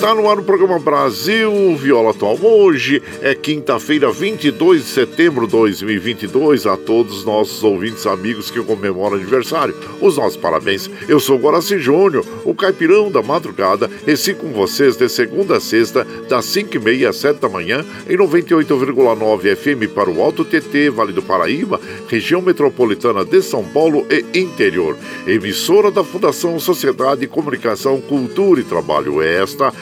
[0.00, 2.38] Está no ar o programa Brasil Viola Atual.
[2.40, 6.66] Hoje é quinta-feira, 22 de setembro de 2022.
[6.66, 10.88] A todos os nossos ouvintes amigos que comemoram aniversário, os nossos parabéns.
[11.06, 16.02] Eu sou Guaraci Júnior, o caipirão da madrugada, e com vocês de segunda a sexta,
[16.30, 21.20] das 5h30 às 7 da manhã, em 98,9 FM para o Alto TT, Vale do
[21.22, 21.78] Paraíba,
[22.08, 24.96] região metropolitana de São Paulo e interior.
[25.26, 29.20] Emissora da Fundação Sociedade, Comunicação, Cultura e Trabalho.
[29.20, 29.72] Esta esta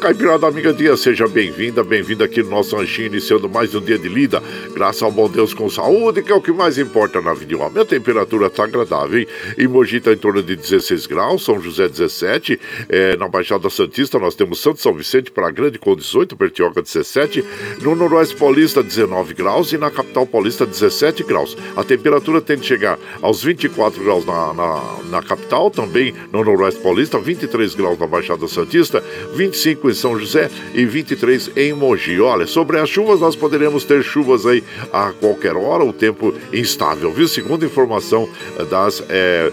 [0.00, 4.08] Caipirada Amiga Dia, seja bem-vinda, bem-vinda aqui no nosso ranchinho, iniciando mais um dia de
[4.08, 4.42] lida.
[4.72, 7.62] Graças ao bom Deus com saúde, que é o que mais importa na vida.
[7.64, 9.26] A minha temperatura tá agradável, hein?
[9.58, 12.58] Em Mogi tá em torno de 16 graus, São José 17,
[12.88, 17.44] é, na Baixada Santista nós temos Santo São Vicente para Grande com 18, Bertioga 17,
[17.80, 21.56] no Noroeste Paulista 19 graus e na Capital Paulista 17 graus.
[21.76, 26.80] A temperatura tende a chegar aos 24 graus na, na, na capital, também no Noroeste
[26.80, 29.02] Paulista, 23 graus na Baixada Santista,
[29.34, 32.20] 25 25 em São José e 23 em Mogi.
[32.20, 37.10] Olha, sobre as chuvas, nós poderemos ter chuvas aí a qualquer hora, o tempo instável,
[37.10, 37.26] viu?
[37.26, 38.28] Segundo informação
[38.70, 39.50] das, é,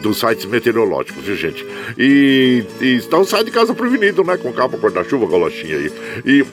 [0.00, 1.66] dos sites meteorológicos, viu, gente?
[1.98, 4.36] E, e, então sai de casa prevenido, né?
[4.36, 5.92] Com capa, guarda-chuva, galochinha aí.
[6.24, 6.44] E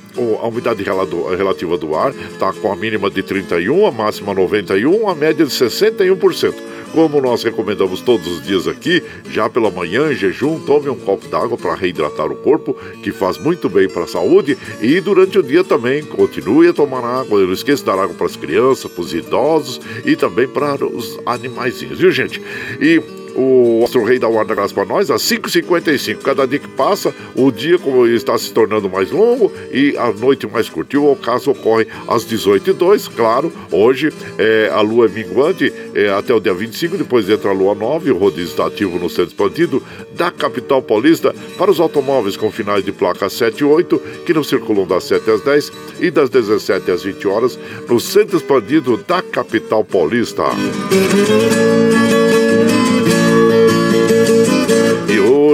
[0.41, 5.15] a umidade relativa do ar tá com a mínima de 31, a máxima 91, a
[5.15, 6.53] média de 61%
[6.97, 11.27] como nós recomendamos todos os dias aqui, já pela manhã, em jejum, tome um copo
[11.27, 12.56] d'água para reidratar o corpo,
[13.03, 14.57] que faz muito bem para a saúde.
[14.81, 17.45] E durante o dia também, continue a tomar água.
[17.45, 21.19] Não esqueça de dar água para as crianças, para os idosos e também para os
[21.25, 22.41] animaizinhos, viu, gente?
[22.79, 23.01] E
[23.37, 26.17] o Astro Rei da Guarda Graça para nós às 5h55.
[26.17, 30.47] Cada dia que passa, o dia como está se tornando mais longo e a noite
[30.47, 30.95] mais curta.
[30.95, 33.53] E o ocaso ocorre às 18h02, claro.
[33.71, 37.75] Hoje é, a lua é minguante é, até o dia 25, depois entra a lua
[37.75, 39.83] nova e o rodízio está ativo no centro expandido
[40.15, 44.43] da capital paulista para os automóveis com finais de placa 7 e 8, que não
[44.43, 49.21] circulam das 7 às 10 e das 17 às 20 horas no centro expandido da
[49.21, 50.43] capital paulista.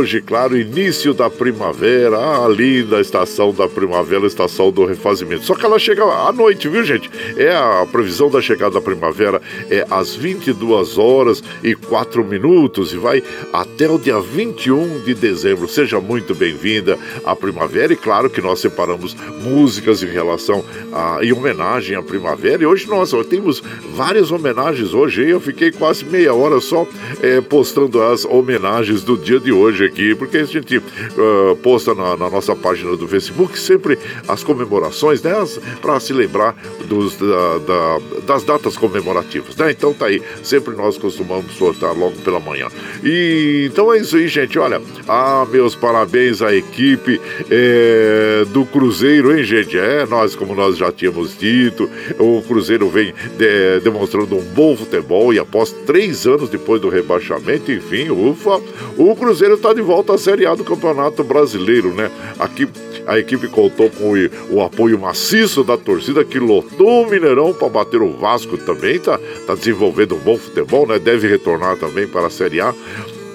[0.03, 5.45] Hoje, claro, início da primavera, a linda estação da primavera, estação do refazimento.
[5.45, 7.09] Só que ela chega à noite, viu, gente?
[7.37, 12.97] É a previsão da chegada da primavera é às 22 horas e 4 minutos e
[12.97, 13.23] vai
[13.53, 15.69] até o dia 21 de dezembro.
[15.69, 21.31] Seja muito bem-vinda à primavera e claro que nós separamos músicas em relação a em
[21.31, 22.61] homenagem à primavera.
[22.61, 23.63] E hoje nós temos
[23.95, 25.29] várias homenagens hoje.
[25.29, 26.85] Eu fiquei quase meia hora só
[27.21, 32.17] é, postando as homenagens do dia de hoje aqui, porque a gente uh, posta na,
[32.17, 33.97] na, nossa página do Facebook sempre
[34.27, 35.31] as comemorações, né?
[35.81, 36.55] Para se lembrar
[36.85, 39.71] dos, da, da, das datas comemorativas, né?
[39.71, 42.67] Então tá aí, sempre nós costumamos soltar logo pela manhã.
[43.03, 44.57] E então é isso aí, gente.
[44.57, 49.77] Olha, ah, meus parabéns à equipe é, do Cruzeiro, hein, gente?
[49.77, 55.33] É, nós, como nós já tínhamos dito, o Cruzeiro vem de, demonstrando um bom futebol
[55.33, 58.59] e após três anos depois do rebaixamento, enfim, ufa,
[58.97, 62.09] o Cruzeiro está de volta à Série A do Campeonato Brasileiro, né?
[62.39, 62.67] Aqui
[63.05, 67.69] a equipe contou com o, o apoio maciço da torcida que lotou o Mineirão para
[67.69, 70.97] bater o Vasco também, tá, tá desenvolvendo um bom futebol, né?
[70.99, 72.73] Deve retornar também para a Série A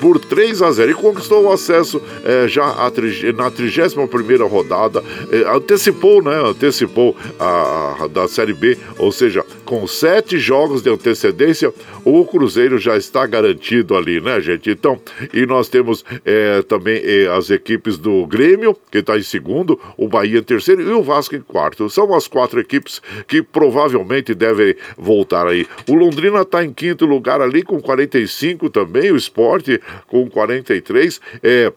[0.00, 2.74] por 3 a 0 e conquistou o acesso é, já
[3.36, 5.02] na 31 rodada.
[5.30, 6.40] É, antecipou, né?
[6.44, 11.70] Antecipou a, a, da Série B, ou seja, com sete jogos de antecedência,
[12.02, 14.70] o Cruzeiro já está garantido ali, né, gente?
[14.70, 14.98] Então,
[15.30, 20.08] e nós temos é, também é, as equipes do Grêmio, que está em segundo, o
[20.08, 21.90] Bahia em terceiro e o Vasco em quarto.
[21.90, 25.66] São as quatro equipes que provavelmente devem voltar aí.
[25.86, 31.20] O Londrina está em quinto lugar ali com 45 também, o Esporte com 43.
[31.42, 31.70] É,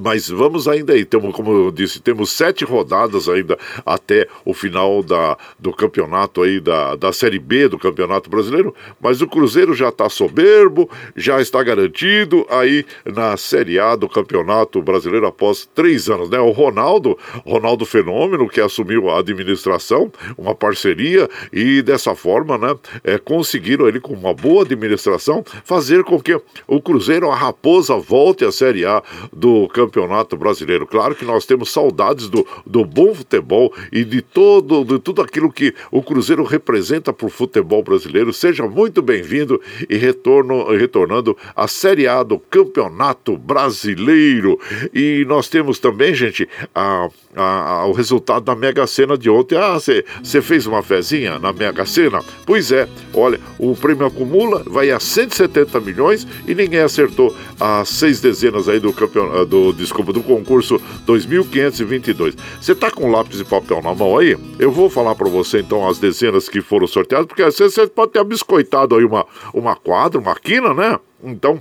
[0.00, 5.02] mas vamos ainda aí, temos, como eu disse, temos sete rodadas ainda até o final
[5.02, 9.88] da, do campeonato aí, da, da Série B do Campeonato Brasileiro, mas o Cruzeiro já
[9.88, 16.28] está soberbo, já está garantido aí na Série A do Campeonato Brasileiro após três anos,
[16.28, 16.38] né?
[16.38, 22.74] O Ronaldo, Ronaldo Fenômeno, que assumiu a administração, uma parceria, e dessa forma, né,
[23.04, 28.44] é, conseguiram ele com uma boa administração fazer com que o Cruzeiro, a Raposa, volte
[28.44, 29.02] à Série A
[29.32, 30.86] do Campeonato Brasileiro.
[30.86, 35.52] Claro que nós temos saudades do, do bom futebol e de todo de tudo aquilo
[35.52, 38.32] que o Cruzeiro representa para o futebol brasileiro.
[38.32, 44.58] Seja muito bem-vindo e retorno, retornando à Série A do Campeonato Brasileiro.
[44.94, 49.56] E nós temos também, gente, a, a, o resultado da Mega Sena de ontem.
[49.56, 52.20] Ah, você fez uma fezinha na Mega Sena?
[52.46, 58.20] Pois é, olha, o prêmio acumula, vai a 170 milhões e ninguém acertou as seis
[58.20, 62.36] dezenas aí do campeonato campeonato, do, desculpa, do concurso 2522.
[62.60, 64.36] Você tá com lápis e papel na mão aí?
[64.58, 67.86] Eu vou falar para você então as dezenas que foram sorteadas, porque às vezes você
[67.86, 70.98] pode ter biscoitado aí uma, uma quadra, uma quina, né?
[71.22, 71.60] Então,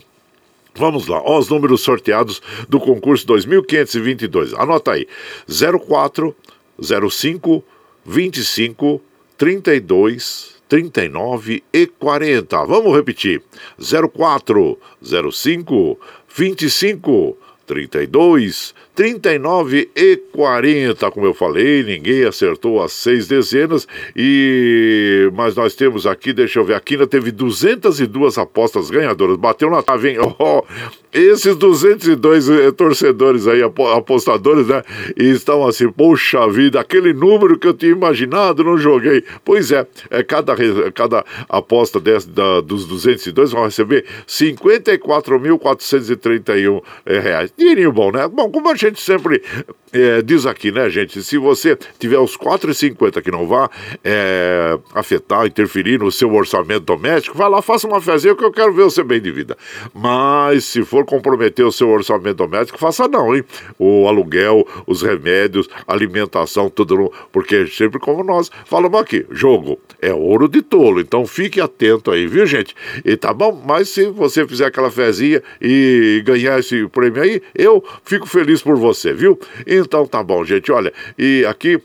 [0.78, 4.54] Vamos lá, ó, os números sorteados do concurso 2522.
[4.54, 5.08] Anota aí:
[5.48, 6.36] 04,
[6.80, 7.64] 05,
[8.06, 9.02] 25,
[9.38, 12.66] 32, 39 e 40.
[12.66, 13.42] Vamos repetir:
[14.14, 16.00] 04, 05,
[16.36, 25.56] 25, 32, 39 e 40, como eu falei, ninguém acertou as seis dezenas e mas
[25.56, 30.18] nós temos aqui, deixa eu ver, aqui ainda teve 202 apostas ganhadoras, bateu na trave?
[30.40, 30.64] Oh,
[31.12, 34.84] esses 202 eh, torcedores aí, apostadores, né?
[35.16, 39.24] Estão assim, poxa vida, aquele número que eu tinha imaginado, não joguei.
[39.44, 40.56] Pois é, é cada,
[40.94, 47.52] cada aposta dessa, da, dos 202 vão receber 54.431 é, reais.
[47.58, 48.28] dinheirinho bom, né?
[48.28, 49.42] Bom, como a gente sempre
[49.92, 51.24] é, diz aqui, né, gente?
[51.24, 53.70] Se você tiver os 4,50 que não vá
[54.04, 58.74] é, afetar, interferir no seu orçamento doméstico, vai lá, faça uma fezinha que eu quero
[58.74, 59.58] ver você bem de vida.
[59.94, 63.44] Mas se for comprometer o seu orçamento doméstico, faça não, hein?
[63.80, 67.12] O aluguel, os remédios, alimentação, tudo.
[67.32, 71.00] Porque sempre como nós falamos aqui, jogo é ouro de tolo.
[71.00, 72.76] Então fique atento aí, viu, gente?
[73.04, 73.62] E tá bom?
[73.66, 78.77] Mas se você fizer aquela fezinha e ganhar esse prêmio aí, eu fico feliz por
[78.78, 79.40] você, viu?
[79.66, 80.72] Então tá bom, gente.
[80.72, 81.82] Olha, e aqui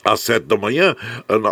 [0.05, 0.97] às sete da manhã,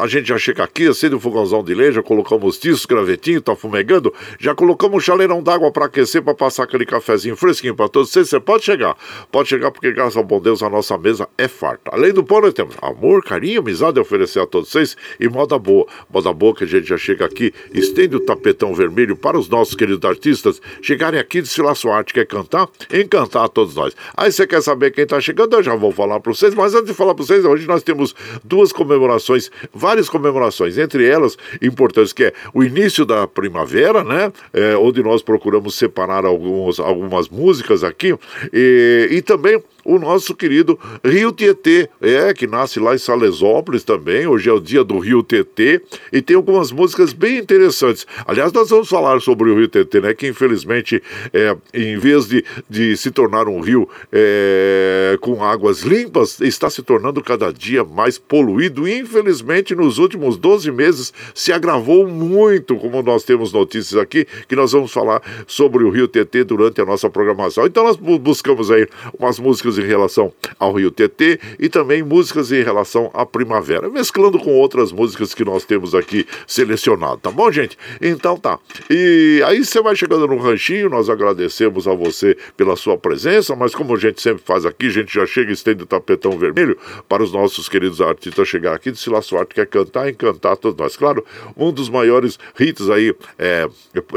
[0.01, 3.55] a gente já chega aqui, acende o fogãozão de lenha, já colocamos tiços, gravetinho, tá
[3.55, 8.11] fumegando, já colocamos um chaleirão d'água para aquecer, para passar aquele cafezinho fresquinho para todos
[8.11, 8.29] vocês.
[8.29, 8.97] Você pode chegar,
[9.31, 11.91] pode chegar, porque graças ao bom Deus a nossa mesa é farta.
[11.93, 15.59] Além do pão, nós temos amor, carinho, amizade a oferecer a todos vocês e moda
[15.59, 15.87] boa.
[16.13, 19.75] Moda boa que a gente já chega aqui, estende o tapetão vermelho para os nossos
[19.75, 23.95] queridos artistas chegarem aqui, desfilar sua arte, quer cantar, encantar a todos nós.
[24.17, 26.87] Aí você quer saber quem tá chegando, eu já vou falar para vocês, mas antes
[26.87, 28.15] de falar para vocês, hoje nós temos
[28.45, 34.33] duas comemorações, várias comemorações, entre elas importantes, que é o início da primavera, né?
[34.53, 38.17] É, onde nós procuramos separar alguns, algumas músicas aqui,
[38.53, 44.27] e, e também o nosso querido Rio Tietê, é, que nasce lá em Salesópolis também,
[44.27, 45.81] hoje é o dia do Rio Tietê,
[46.13, 48.07] e tem algumas músicas bem interessantes.
[48.27, 52.45] Aliás, nós vamos falar sobre o Rio Tietê, né, que infelizmente, é, em vez de,
[52.69, 58.19] de se tornar um rio é, com águas limpas, está se tornando cada dia mais
[58.19, 64.57] poluído, infelizmente nos últimos 12 meses se agravou muito, como nós temos notícias aqui, que
[64.57, 67.67] nós vamos falar sobre o Rio Tietê durante a nossa programação.
[67.67, 68.87] Então nós buscamos aí
[69.19, 73.89] umas músicas músicas em relação ao Rio TT e também músicas em relação à primavera,
[73.89, 77.79] mesclando com outras músicas que nós temos aqui selecionado, tá bom, gente?
[78.01, 78.59] Então tá.
[78.89, 83.75] E aí você vai chegando no ranchinho, nós agradecemos a você pela sua presença, mas
[83.75, 86.77] como a gente sempre faz aqui, a gente já chega e estende o tapetão vermelho
[87.09, 90.79] para os nossos queridos artistas chegar aqui, de Sila Suarte quer cantar e encantar todos
[90.79, 90.97] nós.
[90.97, 91.25] Claro,
[91.57, 93.69] um dos maiores hits aí é,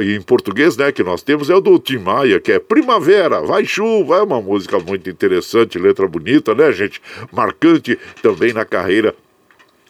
[0.02, 3.66] em português, né, que nós temos é o do Tim Maia, que é Primavera, vai
[3.66, 7.02] chuva, é uma música muito interessante interessante, letra bonita, né, gente?
[7.32, 9.14] Marcante também na carreira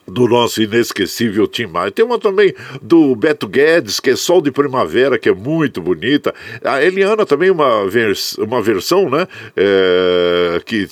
[0.07, 1.91] do nosso inesquecível Tim Maia.
[1.91, 6.33] Tem uma também do Beto Guedes, que é Sol de Primavera, que é muito bonita.
[6.63, 9.27] A Eliana também uma, vers uma versão, né?
[9.55, 10.87] É, que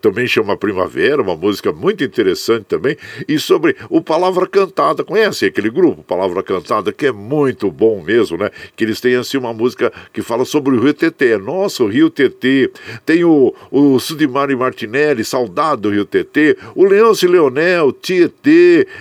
[0.00, 2.96] também chama Primavera, uma música muito interessante também.
[3.28, 8.36] E sobre o Palavra Cantada, conhece aquele grupo, Palavra Cantada, que é muito bom mesmo,
[8.38, 8.50] né?
[8.74, 11.32] Que eles têm assim uma música que fala sobre o Rio Tetê.
[11.32, 12.70] É nosso Rio Tetê.
[13.04, 16.56] Tem o, o Sudimari Martinelli, Saudade do Rio Tetê.
[16.74, 18.53] O Leôncio Leonel, Tietê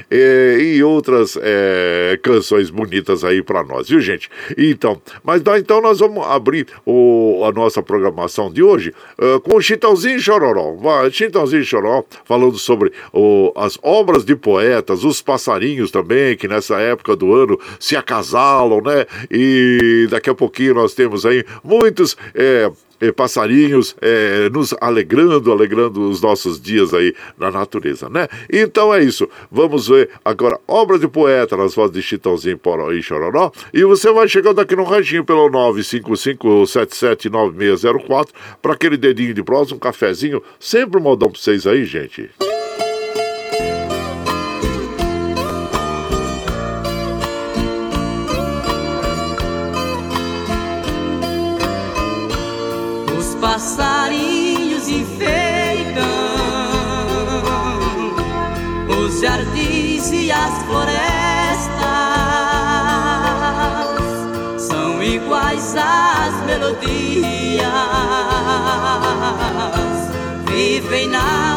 [0.09, 4.29] é, e outras é, canções bonitas aí para nós, viu, gente?
[4.57, 9.61] Então, mas então nós vamos abrir o, a nossa programação de hoje uh, com o
[9.61, 10.75] Chitãozinho Chororó.
[11.11, 17.15] Chitãozinho Chororó falando sobre o, as obras de poetas, os passarinhos também, que nessa época
[17.15, 19.05] do ano se acasalam, né?
[19.29, 22.17] E daqui a pouquinho nós temos aí muitos.
[22.33, 22.71] É,
[23.11, 28.29] passarinhos eh, nos alegrando, alegrando os nossos dias aí na natureza, né?
[28.51, 29.27] Então é isso.
[29.51, 33.51] Vamos ver agora obra de poeta nas vozes de Chitãozinho Poró e Chororó.
[33.73, 38.29] E você vai chegando aqui no ranchinho pelo 955779604
[38.61, 40.41] para aquele dedinho de prosa, um cafezinho.
[40.59, 42.29] Sempre um modão para vocês aí, gente.
[66.63, 67.67] Melodias
[70.47, 71.52] vivem na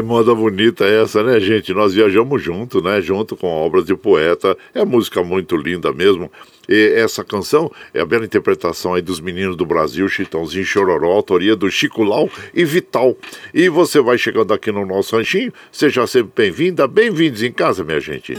[0.00, 1.74] moda bonita essa, né, gente?
[1.74, 3.00] Nós viajamos junto, né?
[3.00, 4.56] Junto com obras de poeta.
[4.74, 6.30] É música muito linda mesmo.
[6.68, 11.56] E essa canção é a bela interpretação aí dos meninos do Brasil, Chitãozinho Chororó, autoria
[11.56, 13.16] do Chico Lau e Vital.
[13.52, 15.52] E você vai chegando aqui no nosso ranchinho.
[15.70, 18.34] Seja sempre bem-vinda, bem-vindos em casa, minha gente.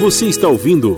[0.00, 0.94] Você está ouvindo.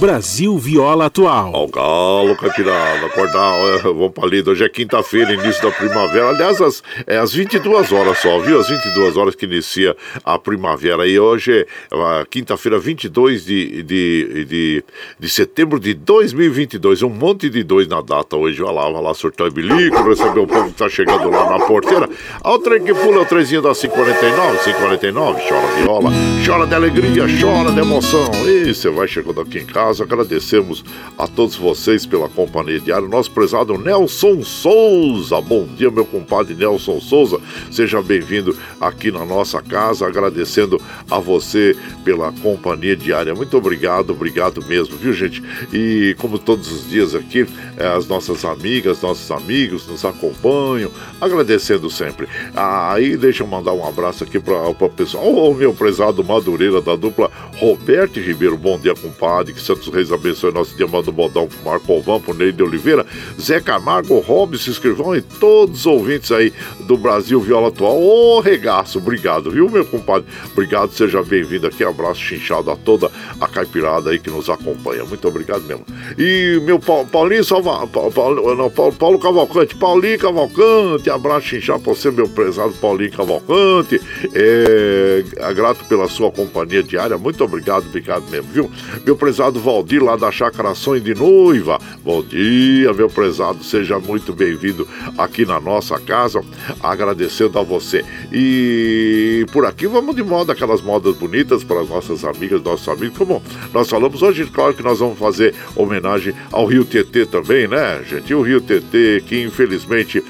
[0.00, 1.54] Brasil Viola Atual.
[1.54, 4.50] Ao galo, caipirada, acordar, vamos pra lida.
[4.50, 6.30] Hoje é quinta-feira, início da primavera.
[6.30, 8.58] Aliás, às, é às 22 horas só, viu?
[8.58, 11.06] Às 22 horas que inicia a primavera.
[11.06, 14.84] E hoje é quinta-feira, 22 de, de, de,
[15.18, 17.02] de setembro de 2022.
[17.02, 18.62] Um monte de dois na data hoje.
[18.62, 21.66] Olha lá, vai lá, surtar e bilico, receber o povo que tá chegando lá na
[21.66, 22.08] porteira.
[22.40, 26.10] Ao trem que pula, o trenzinho da 549, 549, chora viola,
[26.46, 28.30] chora de alegria, chora de emoção.
[28.46, 30.04] E você vai chegando aqui em casa casa.
[30.04, 30.84] Agradecemos
[31.18, 33.06] a todos vocês pela companhia diária.
[33.08, 35.40] Nosso prezado Nelson Souza.
[35.40, 37.38] Bom dia, meu compadre Nelson Souza.
[37.70, 40.06] Seja bem-vindo aqui na nossa casa.
[40.06, 43.34] Agradecendo a você pela companhia diária.
[43.34, 45.42] Muito obrigado, obrigado mesmo, viu, gente?
[45.72, 51.90] E como todos os dias aqui, é, as nossas amigas, nossos amigos nos acompanham, agradecendo
[51.90, 52.28] sempre.
[52.54, 55.50] Ah, aí deixa eu mandar um abraço aqui para o pessoal.
[55.50, 58.56] O meu prezado Madureira da dupla Roberto Ribeiro.
[58.56, 59.52] Bom dia, compadre.
[59.54, 60.86] Que Santos Reis abençoe nosso dia.
[60.86, 63.06] Manda um bodão pro Marco Alvão, pro Ney de Oliveira,
[63.40, 67.98] Zé Camargo, Robson Escrivão e todos os ouvintes aí do Brasil Viola Atual.
[67.98, 70.28] Ô, oh, regaço, obrigado, viu, meu compadre?
[70.52, 71.82] Obrigado, seja bem-vindo aqui.
[71.82, 75.04] Abraço chinchado a toda a caipirada aí que nos acompanha.
[75.04, 75.84] Muito obrigado mesmo.
[76.18, 82.10] E meu Paulinho Salva, Paulo, não, Paulo, Paulo Cavalcante, Paulinho Cavalcante, abraço chinchado pra você,
[82.10, 84.00] meu prezado Paulinho Cavalcante.
[84.34, 87.16] É, grato pela sua companhia diária.
[87.16, 88.70] Muito obrigado, obrigado mesmo, viu?
[89.04, 91.78] Meu prezado Valdir, lá da Chácara Sonho de Noiva.
[92.02, 93.62] Bom dia, meu prezado.
[93.62, 96.42] Seja muito bem-vindo aqui na nossa casa.
[96.82, 98.04] Agradecendo a você.
[98.32, 103.16] E por aqui vamos de moda, aquelas modas bonitas para as nossas amigas, nossos amigos.
[103.16, 103.40] Como
[103.72, 108.28] nós falamos hoje, claro que nós vamos fazer homenagem ao Rio Tietê também, né, gente?
[108.28, 110.20] E o Rio Tietê, que infelizmente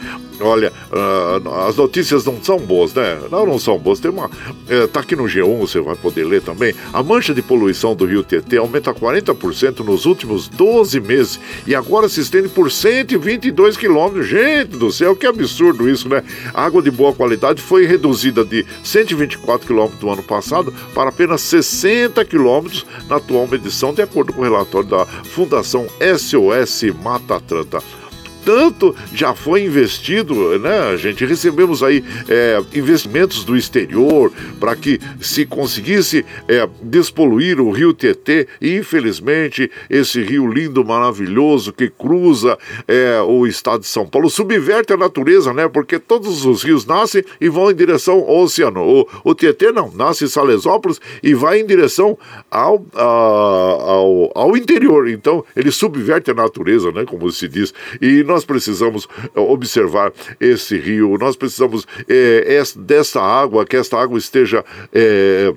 [0.40, 3.18] Olha, uh, as notícias não são boas, né?
[3.31, 4.00] Não, não são boas.
[4.00, 4.31] Tem uma.
[4.68, 6.74] É, tá aqui no G1, você vai poder ler também.
[6.92, 12.09] A mancha de poluição do rio Tietê aumenta 40% nos últimos 12 meses e agora
[12.09, 14.29] se estende por 122 quilômetros.
[14.29, 16.22] Gente do céu, que absurdo isso, né?
[16.55, 21.40] A água de boa qualidade foi reduzida de 124 quilômetros do ano passado para apenas
[21.42, 27.99] 60 quilômetros na atual medição, de acordo com o relatório da Fundação SOS Mata Atlanta
[28.44, 31.24] tanto já foi investido, né, gente?
[31.24, 38.46] Recebemos aí é, investimentos do exterior para que se conseguisse é, despoluir o rio Tietê
[38.61, 44.92] e, infelizmente, esse rio lindo, maravilhoso que cruza é, o estado de São Paulo subverte
[44.92, 45.68] a natureza, né?
[45.68, 48.81] Porque todos os rios nascem e vão em direção ao oceano.
[48.81, 52.18] O, o Tietê não, nasce em Salesópolis e vai em direção
[52.50, 55.09] ao, a, ao, ao interior.
[55.09, 57.05] Então, ele subverte a natureza, né?
[57.05, 57.72] Como se diz.
[58.00, 64.19] E nós precisamos eh, observar esse rio, nós precisamos é, dessa água, que esta água
[64.19, 64.64] esteja.
[64.93, 65.53] É,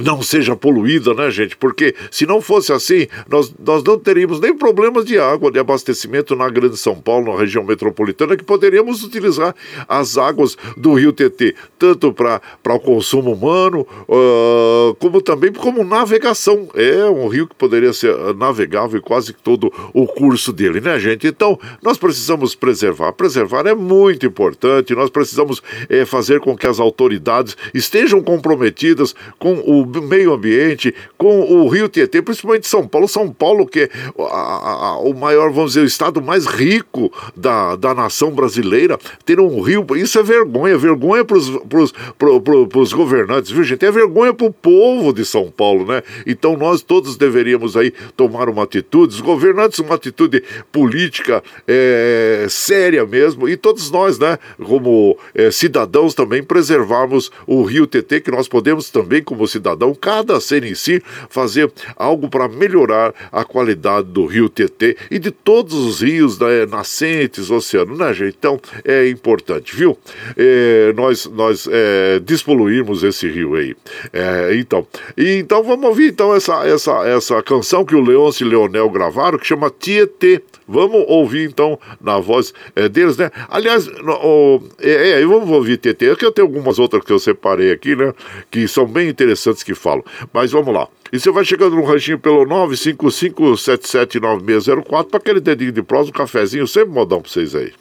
[0.00, 1.56] não seja poluída, né, gente?
[1.56, 6.34] Porque se não fosse assim, nós, nós não teríamos nem problemas de água, de abastecimento
[6.34, 9.54] na Grande São Paulo, na região metropolitana, que poderíamos utilizar
[9.86, 16.68] as águas do rio Tietê, tanto para o consumo humano, uh, como também como navegação.
[16.74, 21.26] É um rio que poderia ser navegável quase todo o curso dele, né, gente?
[21.26, 23.12] Então, nós precisamos preservar.
[23.12, 29.54] Preservar é muito importante, nós precisamos é, fazer com que as autoridades estejam comprometidas com
[29.66, 33.08] o o meio ambiente, com o Rio Tietê, principalmente São Paulo.
[33.08, 37.76] São Paulo, que é a, a, o maior, vamos dizer, o estado mais rico da,
[37.76, 43.84] da nação brasileira, ter um rio, isso é vergonha, vergonha para os governantes, viu, gente?
[43.84, 46.02] É vergonha para o povo de São Paulo, né?
[46.26, 53.04] Então nós todos deveríamos aí tomar uma atitude, os governantes uma atitude política é, séria
[53.06, 58.48] mesmo, e todos nós, né, como é, cidadãos também, preservarmos o rio Tietê, que nós
[58.48, 64.08] podemos também, como cidadãos, cidadão, cada ser em si, fazer algo para melhorar a qualidade
[64.08, 68.36] do rio Tietê e de todos os rios né, nascentes, oceano, né, gente?
[68.38, 69.98] Então é importante, viu?
[70.36, 73.74] É, nós nós é, despoluirmos esse rio aí.
[74.12, 78.48] É, então, e, então vamos ouvir então essa, essa, essa canção que o Leôncio e
[78.48, 80.42] Leonel gravaram, que chama Tietê.
[80.66, 83.30] Vamos ouvir então na voz é, deles, né?
[83.48, 87.72] Aliás, no, é, é, vamos ouvir Tietê, que eu tenho algumas outras que eu separei
[87.72, 88.14] aqui, né?
[88.50, 90.04] Que são bem interessantes que falam.
[90.32, 90.88] Mas vamos lá.
[91.12, 96.66] E você vai chegando no ranchinho pelo 955779604 para aquele dedinho de prosa, um cafezinho,
[96.66, 97.72] sempre modão para vocês aí.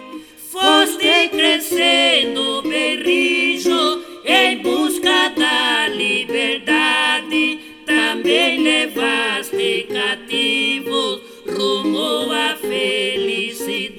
[0.50, 7.58] Foste crescendo berrijo em busca da liberdade.
[7.86, 13.90] Também levaste cativos rumo à felicidade.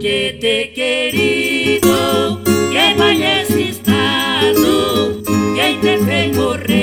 [0.00, 5.22] Que te querido, que vai esse estado,
[5.56, 6.73] quem te fez morrer.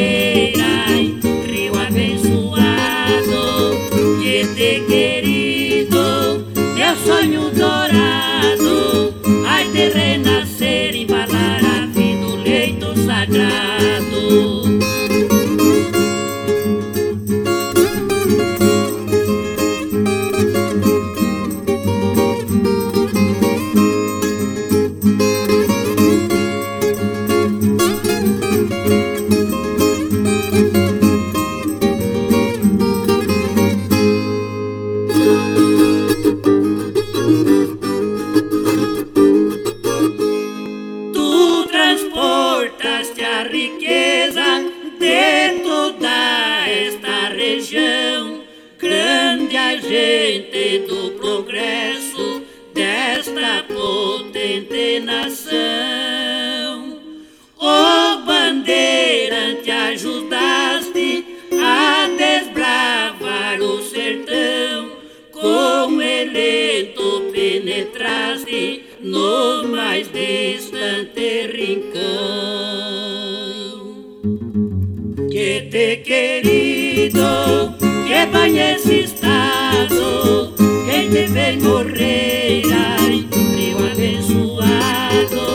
[75.71, 80.53] Te querido, que banhe esse estado,
[80.85, 85.45] quem te vê morrer, ai, meu abençoado.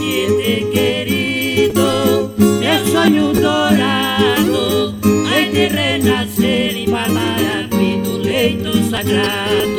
[0.00, 4.92] Que te querido, meu sonho dourado,
[5.32, 9.73] ai de renascer e balar a vida do leito sagrado.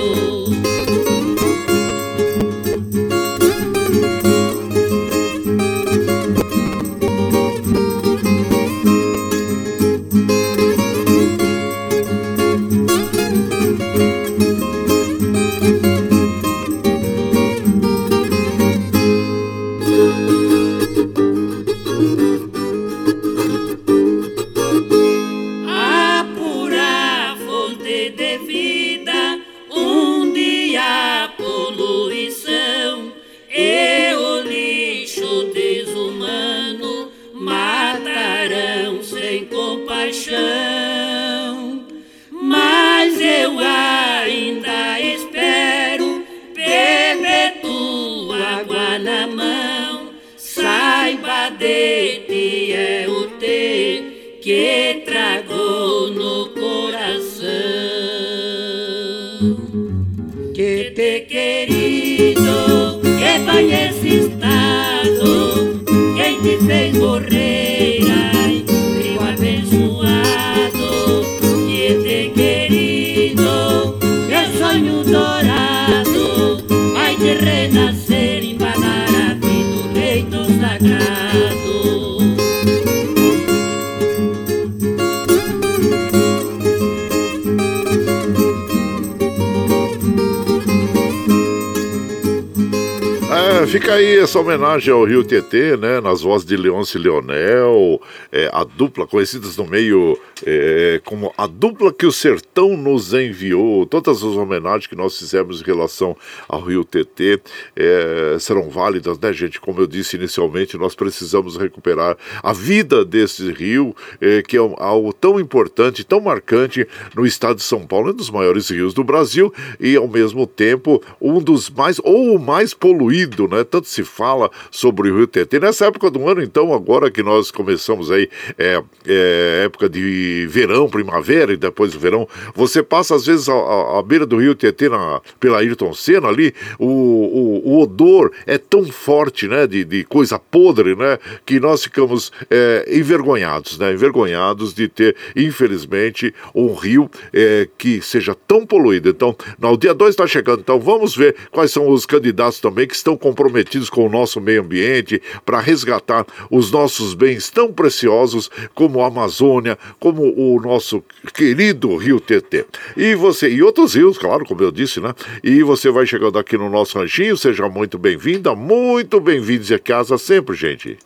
[94.35, 96.01] Essa homenagem ao Rio Tietê, né?
[96.01, 101.47] Nas vozes de Leôncio e Leonel, é, a dupla conhecidas no meio é, como a
[101.47, 103.85] dupla que o sertão nos enviou.
[103.85, 106.15] Todas as homenagens que nós fizemos em relação
[106.47, 107.41] ao Rio TT
[107.75, 109.59] é, serão válidas, né, gente?
[109.59, 115.11] Como eu disse inicialmente, nós precisamos recuperar a vida desse rio, é, que é algo
[115.11, 119.53] tão importante, tão marcante no estado de São Paulo, um dos maiores rios do Brasil
[119.79, 123.65] e, ao mesmo tempo, um dos mais, ou o mais poluído, né?
[123.65, 125.59] Tanto se fala sobre o Rio TT.
[125.59, 130.87] Nessa época do ano, então, agora que nós começamos aí, é, é época de verão,
[130.87, 135.21] primavera e depois do verão, você passa às vezes à, beira do rio Tietê, na,
[135.39, 140.39] pela Ayrton Senna ali, o, o, o, odor é tão forte, né, de, de coisa
[140.39, 147.67] podre, né, que nós ficamos é, envergonhados, né, envergonhados de ter, infelizmente, um rio é,
[147.77, 149.09] que seja tão poluído.
[149.09, 152.95] Então, no dia 2 está chegando, então vamos ver quais são os candidatos também que
[152.95, 159.01] estão comprometidos com o nosso meio ambiente para resgatar os nossos bens tão preciosos como
[159.01, 162.65] a Amazônia, como o nosso querido Rio Tietê.
[162.95, 165.13] E você, e outros rios, claro, como eu disse, né?
[165.43, 170.17] E você vai chegando aqui no nosso ranchinho, seja muito bem-vinda, muito bem-vindos a casa
[170.17, 170.97] sempre, gente.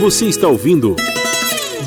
[0.00, 0.96] Você está ouvindo.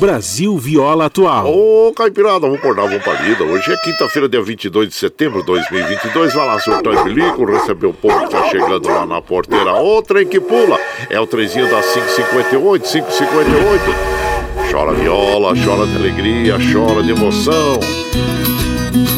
[0.00, 1.46] Brasil Viola Atual.
[1.46, 3.44] Ô, oh, Caipirada, vamos acordar, vamos pra lida.
[3.44, 6.32] Hoje é quinta-feira, dia 22 de setembro de 2022.
[6.32, 9.74] Vai lá, surtão e bilico, receber o povo que tá chegando lá na porteira.
[9.74, 10.80] Ô, trem que pula.
[11.10, 14.20] É o trenzinho da 558, 558.
[14.70, 17.78] Chora viola, chora de alegria, chora de emoção.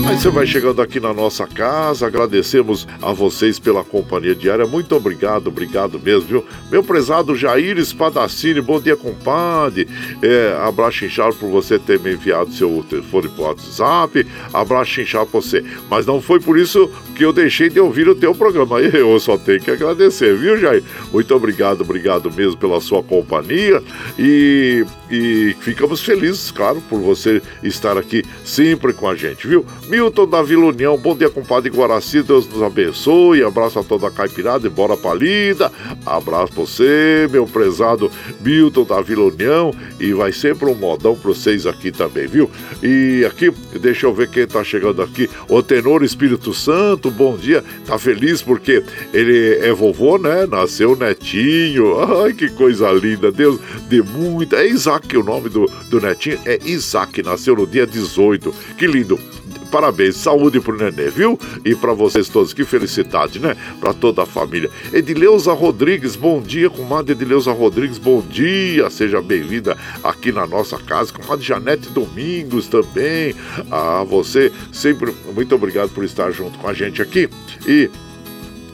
[0.07, 4.67] Aí você vai chegando aqui na nossa casa, agradecemos a vocês pela companhia diária.
[4.67, 6.47] Muito obrigado, obrigado mesmo, viu?
[6.71, 9.89] Meu prezado Jair Espadacini, bom dia, compadre.
[10.21, 14.27] É, abraço inchado por você ter me enviado seu telefone pro WhatsApp.
[14.53, 15.65] Abraço inchado pra você.
[15.89, 18.79] Mas não foi por isso que eu deixei de ouvir o teu programa.
[18.93, 20.83] Eu só tenho que agradecer, viu, Jair?
[21.11, 23.83] Muito obrigado, obrigado mesmo pela sua companhia.
[24.19, 29.62] E, e ficamos felizes, claro, por você estar aqui sempre com a gente, viu?
[29.89, 33.43] Milton da Vila União, bom dia, compadre Guaraci, Deus nos abençoe.
[33.43, 35.71] Abraço a toda a caipirada e bora pra lida.
[36.07, 39.75] Abraço pra você, meu prezado Milton da Vila União.
[39.99, 42.51] E vai sempre um modão pra vocês aqui também, viu?
[42.83, 45.29] E aqui, deixa eu ver quem tá chegando aqui.
[45.49, 47.65] O Tenor Espírito Santo, bom dia.
[47.87, 50.47] Tá feliz porque ele é vovô, né?
[50.47, 51.99] Nasceu netinho.
[52.23, 53.31] Ai, que coisa linda.
[53.31, 54.57] Deus de muita.
[54.57, 56.39] É Isaac o nome do, do netinho.
[56.45, 58.55] É Isaac, nasceu no dia 18.
[58.77, 59.19] Que lindo
[59.73, 61.39] parabéns, saúde pro nenê, viu?
[61.65, 63.57] E para vocês todos, que felicidade, né?
[63.81, 64.71] Para toda a família.
[64.93, 71.11] Edileuza Rodrigues, bom dia, comadre Edileuza Rodrigues, bom dia, seja bem-vinda aqui na nossa casa,
[71.11, 73.35] comadre Janete Domingos também.
[73.71, 77.31] Ah, você sempre, muito obrigado por estar junto com a gente aqui.
[77.67, 77.91] E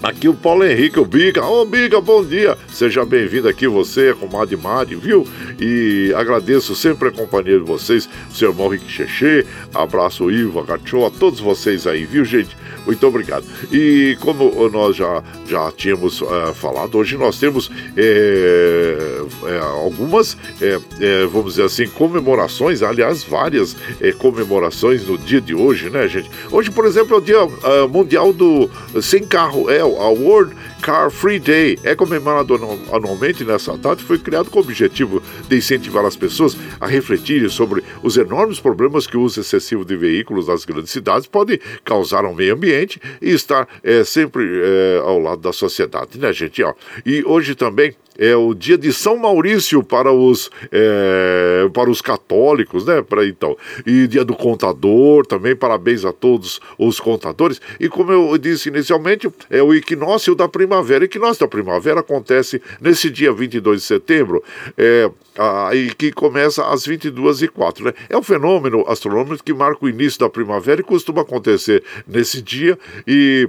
[0.01, 1.45] Aqui o Paulo Henrique, o Biga.
[1.45, 2.57] Ô, oh, Biga, bom dia.
[2.73, 5.27] Seja bem-vindo aqui, você, comadre Mari, viu?
[5.59, 10.75] E agradeço sempre a companhia de vocês, o seu irmão Rick Cheche, abraço Ivo, a
[10.75, 12.57] a todos vocês aí, viu, gente?
[12.87, 13.45] Muito obrigado.
[13.73, 20.37] E como nós já, já tínhamos uh, falado, hoje nós temos é, é, algumas,
[21.33, 23.77] vamos dizer assim, comemorações, aliás, várias
[24.19, 26.31] comemorações no dia de hoje, né, gente?
[26.53, 27.39] Hoje, por exemplo, é o Dia
[27.89, 28.71] Mundial do
[29.03, 31.79] Sem Carro, é a World Car Free Day.
[31.83, 32.55] É comemorado
[32.93, 37.49] anualmente nessa data e foi criado com o objetivo de incentivar as pessoas a refletirem
[37.49, 42.25] sobre os enormes problemas que o uso excessivo de veículos nas grandes cidades pode causar
[42.25, 46.63] ao meio ambiente e estar é, sempre é, ao lado da sociedade, né, gente?
[46.63, 46.75] Ó,
[47.05, 52.85] e hoje também é o dia de São Maurício para os, é, para os católicos,
[52.85, 53.01] né?
[53.01, 53.57] Para então.
[53.87, 57.61] E dia do contador também, parabéns a todos os contadores.
[57.79, 61.03] E como eu disse inicialmente, é o equinócio da primavera.
[61.03, 64.43] O equinócio da primavera acontece nesse dia 22 de setembro,
[64.77, 65.09] é,
[65.73, 67.93] e que começa às 22h04, né?
[68.09, 72.77] É um fenômeno astronômico que marca o início da primavera e costuma acontecer nesse dia
[73.07, 73.49] e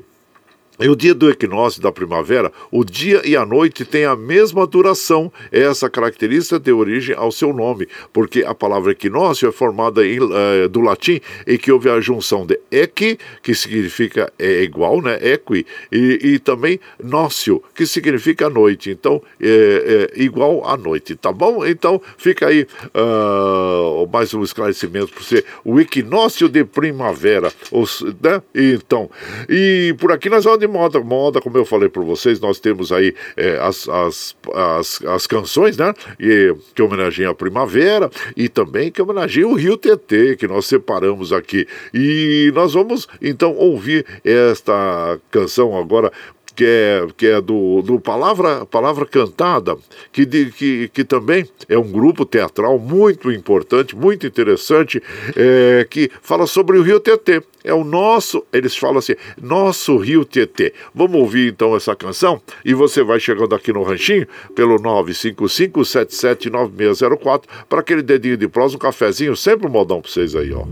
[0.80, 4.66] e o dia do equinócio da primavera, o dia e a noite têm a mesma
[4.66, 5.32] duração.
[5.52, 10.70] Essa característica deu origem ao seu nome, porque a palavra equinócio é formada em, uh,
[10.70, 15.20] do latim e que houve a junção de equi, que significa é igual, né?
[15.22, 18.90] Equi, e, e também nócio, que significa noite.
[18.90, 21.66] Então, é, é, igual à noite, tá bom?
[21.66, 22.66] Então, fica aí
[22.96, 25.44] uh, mais um esclarecimento para você.
[25.66, 28.42] O equinócio de primavera, os, né?
[28.56, 29.10] Então,
[29.50, 33.14] e por aqui nós vamos moda, moda, como eu falei para vocês, nós temos aí
[33.36, 35.94] é, as, as, as, as, canções, né?
[36.20, 41.34] E, que homenageiam a primavera e também que homenageiam o Rio TT, que nós separamos
[41.34, 41.68] aqui.
[41.94, 46.12] E nós vamos então ouvir esta canção agora
[46.60, 49.78] que é, que é do, do Palavra, Palavra Cantada,
[50.12, 55.02] que, de, que, que também é um grupo teatral muito importante, muito interessante,
[55.38, 57.42] é, que fala sobre o Rio Tietê.
[57.64, 60.74] É o nosso, eles falam assim, nosso Rio Tietê.
[60.94, 67.80] Vamos ouvir então essa canção e você vai chegando aqui no ranchinho pelo 955-779604 para
[67.80, 70.66] aquele dedinho de prosa, um cafezinho, sempre um modão para vocês aí, ó.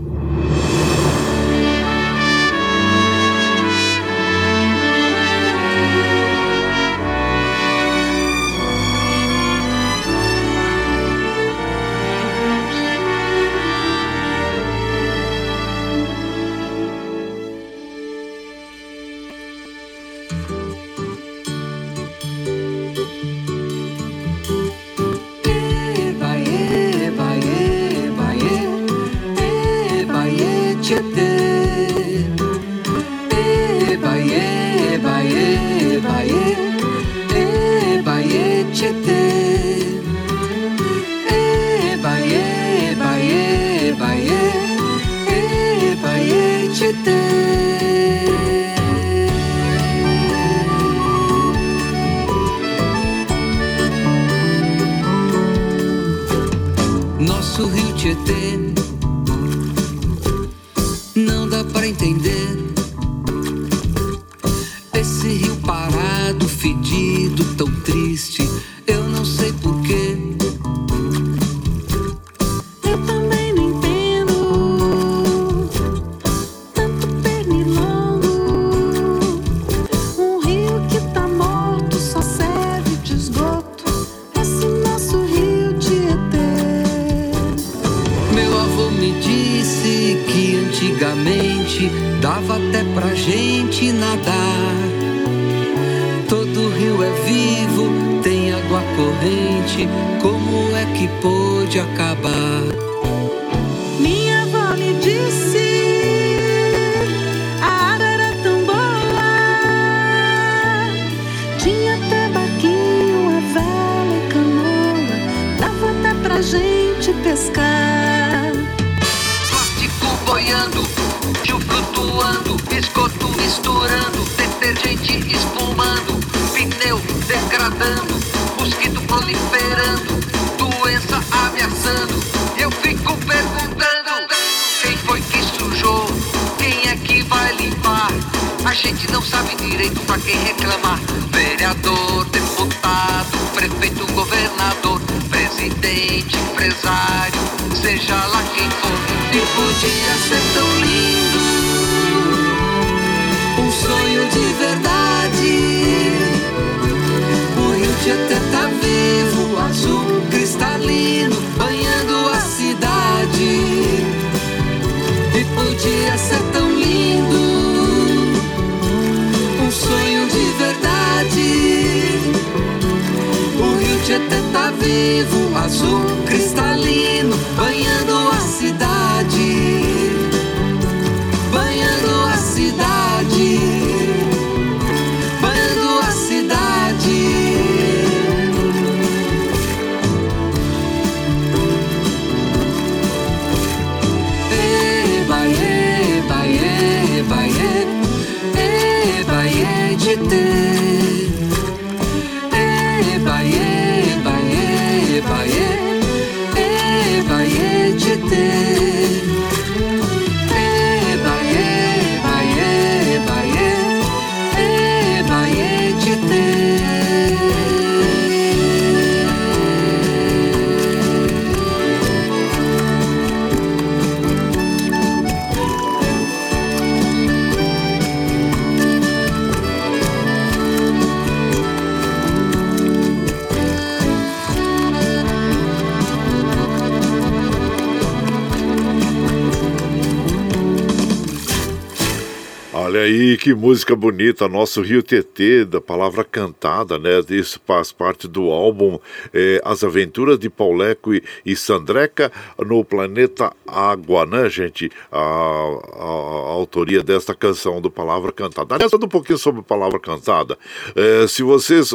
[242.88, 247.20] Olha aí que música bonita, nosso Rio TT, da palavra cantada, né?
[247.28, 248.98] Isso faz parte do álbum
[249.34, 254.90] eh, As Aventuras de Pauleco e, e Sandreca no Planeta Água, né, gente?
[255.12, 258.76] A, a- a autoria desta canção do Palavra Cantada.
[258.76, 260.56] Aliás, um pouquinho sobre Palavra Cantada.
[260.96, 261.92] Eh, se vocês,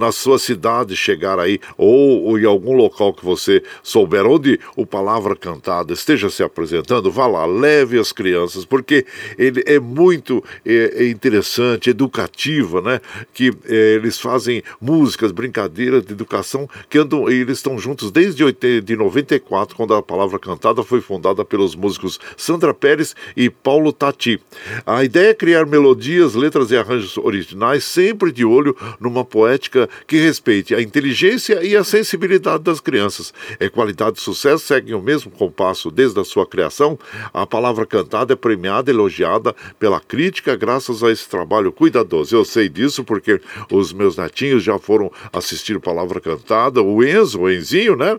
[0.00, 4.84] na sua cidade, chegar aí, ou, ou em algum local que você souber onde o
[4.84, 9.06] Palavra Cantada esteja se apresentando, vá lá, leve as crianças, porque
[9.38, 10.31] ele é muito
[10.64, 13.00] é, é interessante, educativa, né?
[13.34, 18.82] Que é, eles fazem músicas, brincadeiras de educação, que andam, eles estão juntos desde 80
[18.82, 24.40] de 94, quando a palavra cantada foi fundada pelos músicos Sandra Pérez e Paulo Tati.
[24.86, 30.16] A ideia é criar melodias, letras e arranjos originais, sempre de olho numa poética que
[30.16, 33.32] respeite a inteligência e a sensibilidade das crianças.
[33.58, 36.98] É qualidade e sucesso seguem o mesmo compasso desde a sua criação.
[37.32, 40.21] A palavra cantada é premiada, elogiada pela crítica
[40.56, 42.36] graças a esse trabalho cuidadoso.
[42.36, 47.50] Eu sei disso porque os meus netinhos já foram assistir Palavra Cantada, o Enzo, o
[47.50, 48.18] Enzinho, né?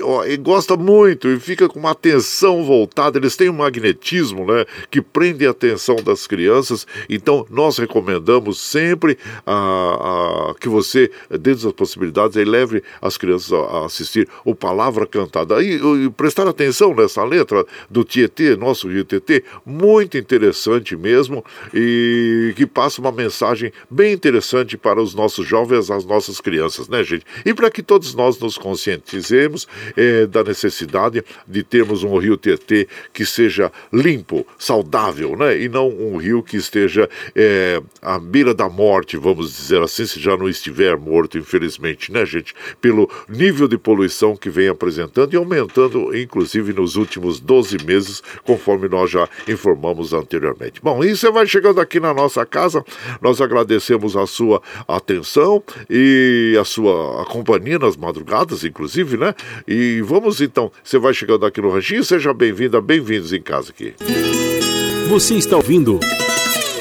[0.00, 3.18] Ó, e gosta muito e fica com uma atenção voltada.
[3.18, 6.86] Eles têm um magnetismo, né, que prende a atenção das crianças.
[7.08, 13.56] Então, nós recomendamos sempre a, a- que você, dentro das possibilidades, leve as crianças a,
[13.58, 15.62] a assistir o Palavra Cantada.
[15.62, 22.52] E, e prestar atenção nessa letra do Tietê, nosso Rio Tietê, muito interessante mesmo e
[22.56, 27.24] que passa uma mensagem bem interessante para os nossos jovens, as nossas crianças, né, gente?
[27.44, 29.66] E para que todos nós nos conscientizemos
[29.96, 35.60] eh, da necessidade de termos um rio Tietê que seja limpo, saudável, né?
[35.60, 40.20] E não um rio que esteja eh, à beira da morte, vamos dizer assim, se
[40.20, 42.54] já não estiver morto, infelizmente, né, gente?
[42.80, 48.88] Pelo nível de poluição que vem apresentando e aumentando, inclusive, nos últimos 12 meses, conforme
[48.88, 50.80] nós já informamos anteriormente.
[50.82, 52.84] Bom, e você vai chegando aqui na nossa casa,
[53.20, 59.34] nós agradecemos a sua atenção e a sua companhia nas madrugadas, inclusive, né?
[59.72, 63.94] E vamos então, você vai chegando aqui no Ranchinho, seja bem-vinda, bem-vindos em casa aqui.
[65.08, 66.00] Você está ouvindo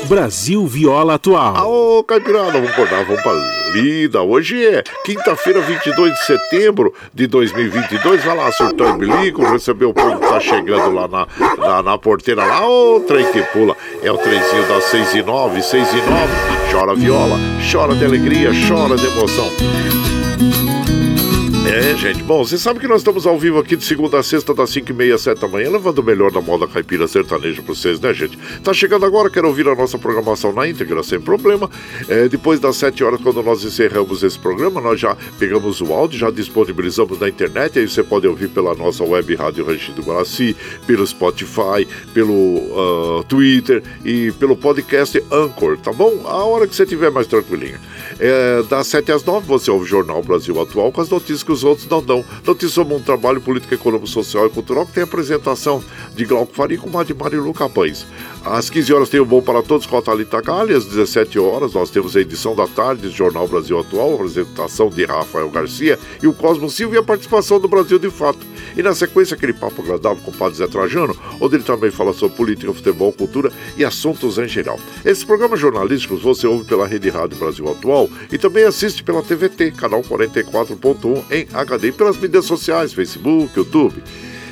[0.08, 1.70] Brasil Viola Atual.
[1.70, 3.34] Ô, Caipirada, vamos acordar, vamos pra
[3.74, 4.24] lida.
[4.24, 8.24] Hoje é quinta-feira, 22 de setembro de 2022.
[8.24, 11.28] Vai lá, surtou bilico, recebeu o povo que tá chegando lá na,
[11.60, 12.68] na, na porteira lá.
[12.68, 13.78] Ô, trem que pula.
[14.02, 16.08] É o trenzinho das 6 e 9, 6 e 9.
[16.72, 17.38] Chora viola,
[17.72, 19.48] chora de alegria, chora de emoção.
[21.68, 22.24] É, gente.
[22.24, 24.92] Bom, você sabe que nós estamos ao vivo aqui de segunda a sexta, das 5
[24.92, 28.14] e meia, 7 da manhã, levando o melhor da moda caipira sertaneja pra vocês, né,
[28.14, 28.38] gente?
[28.64, 31.70] Tá chegando agora, quero ouvir a nossa programação na íntegra, sem problema.
[32.08, 36.18] É, depois das 7 horas, quando nós encerramos esse programa, nós já pegamos o áudio,
[36.18, 40.56] já disponibilizamos na internet, aí você pode ouvir pela nossa web Rádio Rancho do Guaraci,
[40.88, 46.24] pelo Spotify, pelo uh, Twitter e pelo podcast Anchor, tá bom?
[46.26, 47.78] A hora que você tiver mais tranquilinho.
[48.20, 51.54] É, das 7 às 9 você ouve o Jornal Brasil Atual com as notícias que
[51.54, 52.24] os outros não dão.
[52.70, 55.84] Sobre um trabalho político, econômico, social e cultural que tem apresentação
[56.14, 58.06] de Glauco Faria com a de Marilu Capães.
[58.46, 60.76] Às 15 horas tem o Bom para Todos com a Thalita Galli.
[60.76, 65.06] Às 17 horas nós temos a edição da tarde do Jornal Brasil Atual, apresentação de
[65.06, 68.46] Rafael Garcia e o Cosmo Silva e a participação do Brasil de Fato.
[68.76, 72.14] E na sequência, aquele papo agradável com o Padre Zé Trajano, onde ele também fala
[72.14, 74.80] sobre política, futebol, cultura e assuntos em geral.
[75.04, 79.72] Esses programas jornalísticos você ouve pela Rede Rádio Brasil Atual e também assiste pela TVT,
[79.72, 84.02] canal 44.1 em HD e pelas mídias sociais, Facebook, YouTube.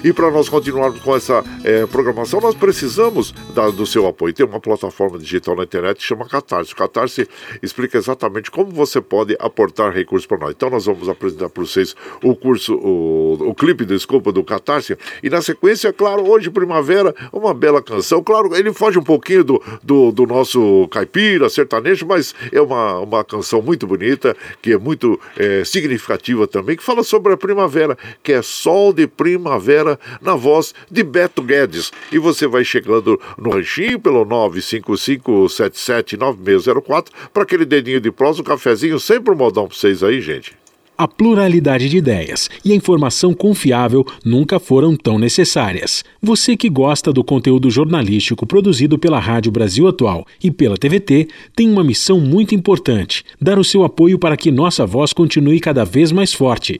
[0.04, 4.34] E para nós continuarmos com essa é, programação, nós precisamos da, do seu apoio.
[4.34, 6.74] Tem uma plataforma digital na internet que chama Catarse.
[6.74, 7.28] O Catarse
[7.64, 10.52] explica exatamente como você pode aportar recursos para nós.
[10.52, 14.98] Então nós vamos apresentar para vocês o curso, o, o clipe, desculpa, do Catarse.
[15.24, 18.24] E na sequência, claro, hoje, primavera, uma bela canção.
[18.24, 23.24] Claro, ele foge um pouquinho do, do, do nosso caipira, sertanejo, mas é uma, uma
[23.24, 28.34] canção muito bonita, que é muito é, significativa também, que fala sobre a primavera, que
[28.34, 29.86] é sol de primavera
[30.21, 31.91] na voz de Beto Guedes.
[32.11, 38.99] E você vai chegando no ranchinho pelo 955779604 para aquele dedinho de prosa, um cafezinho,
[38.99, 40.55] sempre um modão para vocês aí, gente.
[40.97, 46.03] A pluralidade de ideias e a informação confiável nunca foram tão necessárias.
[46.19, 51.69] Você que gosta do conteúdo jornalístico produzido pela Rádio Brasil Atual e pela TVT tem
[51.69, 56.11] uma missão muito importante: dar o seu apoio para que nossa voz continue cada vez
[56.11, 56.79] mais forte.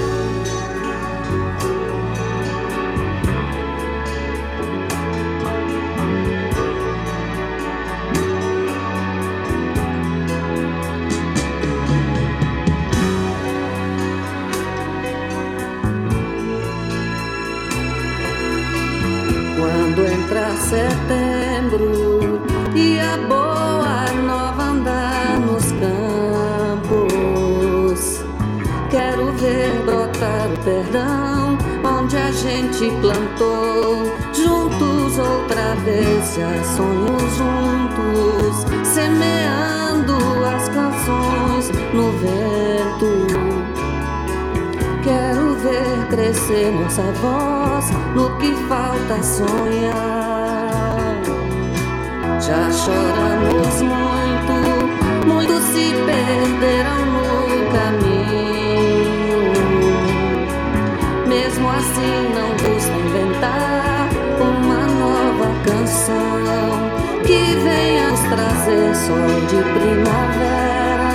[20.71, 22.39] Setembro
[22.73, 27.11] e a boa nova andar nos campos.
[28.89, 34.15] Quero ver brotar o perdão onde a gente plantou.
[34.33, 40.15] Juntos outra vez, já sonhos juntos, semeando
[40.55, 43.27] as canções no vento.
[45.03, 50.40] Quero ver crescer nossa voz no que falta sonhar.
[52.41, 54.53] Já choramos muito,
[55.27, 59.53] muitos se perderam no caminho.
[61.27, 66.89] Mesmo assim, não custa inventar uma nova canção
[67.27, 71.11] que venha nos trazer sol de primavera.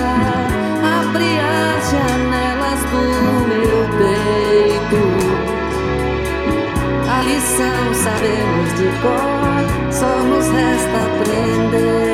[1.01, 3.03] Abre as janelas do
[3.49, 5.01] meu peito.
[7.11, 9.46] A lição sabemos de cor
[10.27, 12.06] só nos resta aprender.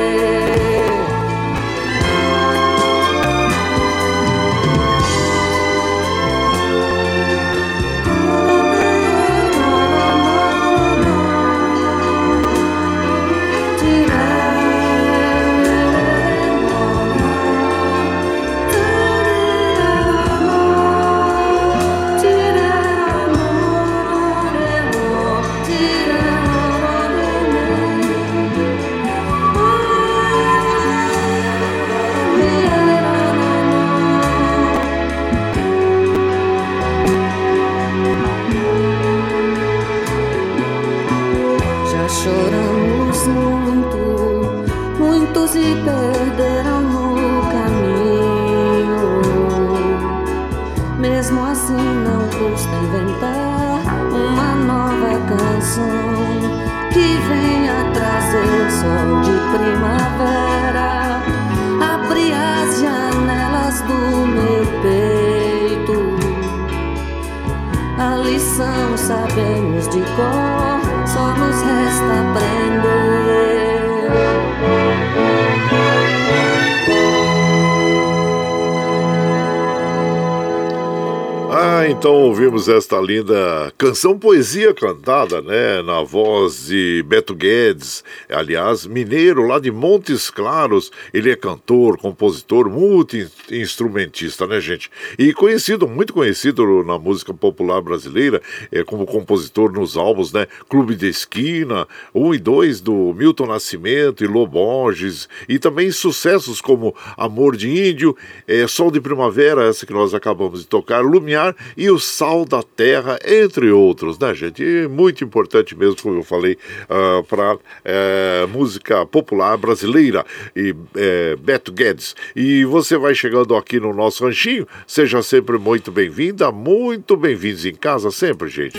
[81.98, 89.46] Então ouvimos esta linda canção poesia cantada, né, na voz de Beto Guedes, aliás, mineiro
[89.46, 90.90] lá de Montes Claros.
[91.12, 94.90] Ele é cantor, compositor, multi-instrumentista, né, gente?
[95.18, 100.94] E conhecido, muito conhecido na música popular brasileira, é, como compositor nos álbuns, né, Clube
[100.94, 107.56] de Esquina, 1 e 2 do Milton Nascimento e Loborges, e também sucessos como Amor
[107.56, 108.16] de Índio,
[108.46, 112.62] é, Sol de Primavera, essa que nós acabamos de tocar, Lumiar e o Sal da
[112.62, 114.62] Terra, entre outros, né, gente?
[114.62, 120.24] E muito importante mesmo, como eu falei, uh, ah, para uh, eh, música popular brasileira
[120.54, 122.14] e uh, Beto Guedes.
[122.34, 127.74] E você vai chegando aqui no nosso ranchinho, seja sempre muito bem-vinda, muito bem-vindos em
[127.74, 128.78] casa sempre, gente.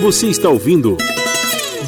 [0.00, 0.96] Você está ouvindo.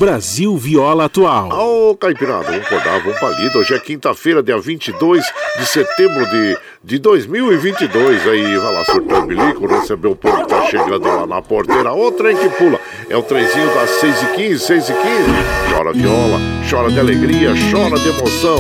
[0.03, 1.49] Brasil Viola Atual.
[1.53, 3.57] Ô, oh, Caipirada, vamos acordar, vamos palida.
[3.57, 5.25] Hoje é quinta-feira, dia 22
[5.61, 8.27] de setembro de, de 2022.
[8.27, 11.93] Aí, vai lá, surtando bilico, receber o povo que tá chegando lá na porteira.
[11.93, 12.81] O trem que pula.
[13.09, 15.73] É o trenzinho das 6h15, 6h15.
[15.73, 18.59] Chora viola, chora de alegria, chora de emoção.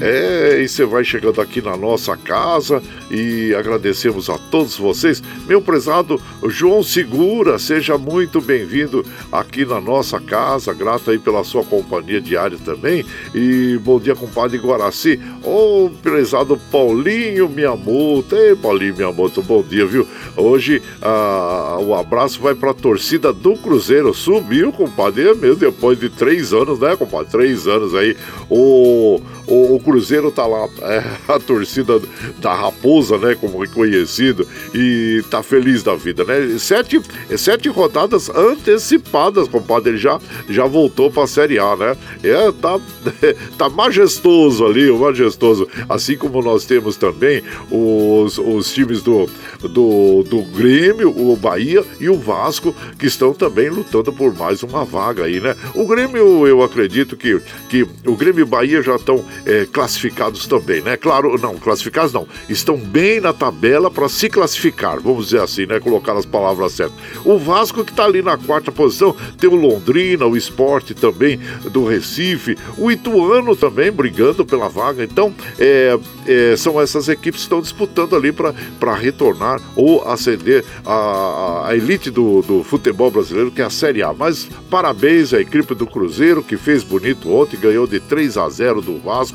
[0.00, 2.80] É, e você vai chegando aqui na nossa casa
[3.10, 5.20] e agradecemos a todos vocês.
[5.46, 10.72] Meu prezado João Segura, seja muito bem-vindo aqui na nossa casa.
[10.72, 13.04] Grato aí pela sua companhia diária também.
[13.34, 15.18] E bom dia, compadre Guaraci.
[15.42, 18.36] Ô, oh, prezado Paulinho Miyamoto.
[18.36, 20.06] Ei, Paulinho Miyamoto, bom dia, viu?
[20.36, 24.14] Hoje ah, o abraço vai para a torcida do Cruzeiro.
[24.14, 27.30] Subiu, compadre, é mesmo, depois de três anos, né, compadre?
[27.32, 28.16] Três anos aí.
[28.48, 32.00] O, o, o Cruzeiro tá lá, é, a torcida
[32.38, 36.58] da Raposa, né, como é conhecido, e tá feliz da vida, né?
[36.58, 37.00] Sete,
[37.36, 41.96] sete rodadas antecipadas, compadre, ele já, já voltou pra Série A, né?
[42.22, 42.78] É, tá,
[43.56, 45.68] tá majestoso ali, majestoso.
[45.88, 49.28] Assim como nós temos também os, os times do,
[49.60, 54.84] do, do Grêmio, o Bahia e o Vasco, que estão também lutando por mais uma
[54.84, 55.56] vaga aí, né?
[55.74, 60.82] O Grêmio, eu acredito que, que o Grêmio e Bahia já estão é, classificados também,
[60.82, 60.96] né?
[60.96, 65.80] Claro, não, classificados não, estão bem na tabela para se classificar, vamos dizer assim, né?
[65.80, 66.96] Colocar as palavras certas.
[67.24, 71.38] O Vasco que está ali na quarta posição, tem o Londrina, o Esporte também
[71.70, 75.04] do Recife, o Ituano também brigando pela vaga.
[75.04, 81.68] Então, é, é, são essas equipes que estão disputando ali para retornar ou ascender a,
[81.68, 84.12] a elite do, do futebol brasileiro, que é a Série A.
[84.12, 88.80] Mas parabéns à equipe do Cruzeiro, que fez bonito ontem, ganhou de 3 a 0
[88.80, 89.27] do Vasco.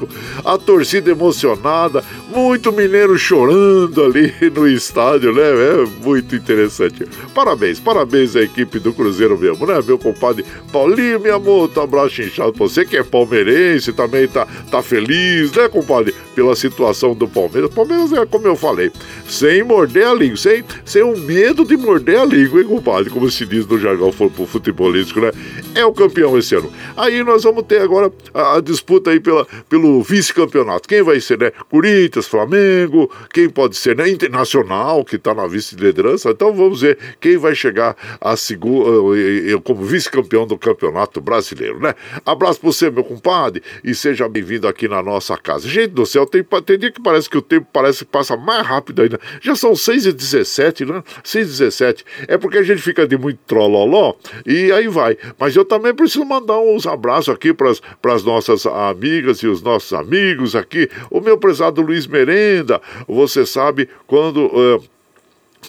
[0.43, 5.41] A torcida emocionada, muito mineiro chorando ali no estádio, né?
[5.43, 7.05] É muito interessante.
[7.33, 12.53] Parabéns, parabéns à equipe do Cruzeiro mesmo, né, meu compadre Paulinho, minha moto, abraço inchado.
[12.57, 16.13] Você que é palmeirense também tá, tá feliz, né, compadre?
[16.35, 17.73] Pela situação do Palmeiras.
[17.73, 18.91] Palmeiras é como eu falei,
[19.27, 23.09] sem morder a língua, sem, sem o medo de morder a língua, hein, compadre?
[23.09, 25.31] Como se diz no jargão futebolístico, né?
[25.75, 26.71] É o campeão esse ano.
[26.97, 30.88] Aí nós vamos ter agora a, a disputa aí pela, pelo vice-campeonato.
[30.88, 31.51] Quem vai ser, né?
[31.69, 34.09] Corinthians, Flamengo, quem pode ser, né?
[34.09, 36.29] Internacional, que tá na vice-liderança.
[36.29, 41.79] Então vamos ver quem vai chegar a seguro, eh, eh, como vice-campeão do campeonato brasileiro,
[41.79, 41.93] né?
[42.25, 45.67] Abraço pra você, meu compadre, e seja bem-vindo aqui na nossa casa.
[45.67, 48.65] Gente do céu, tem, tem dia que parece que o tempo parece que passa mais
[48.65, 49.19] rápido ainda.
[49.41, 51.03] Já são 6 e 17 né?
[51.23, 54.13] 6 e 17 É porque a gente fica de muito trololó
[54.45, 55.17] e aí vai.
[55.39, 57.71] Mas eu também preciso mandar uns abraços aqui para
[58.13, 60.89] as nossas amigas e os nossos amigos aqui.
[61.09, 64.45] O meu prezado Luiz Merenda, você sabe quando.
[64.45, 64.93] Uh,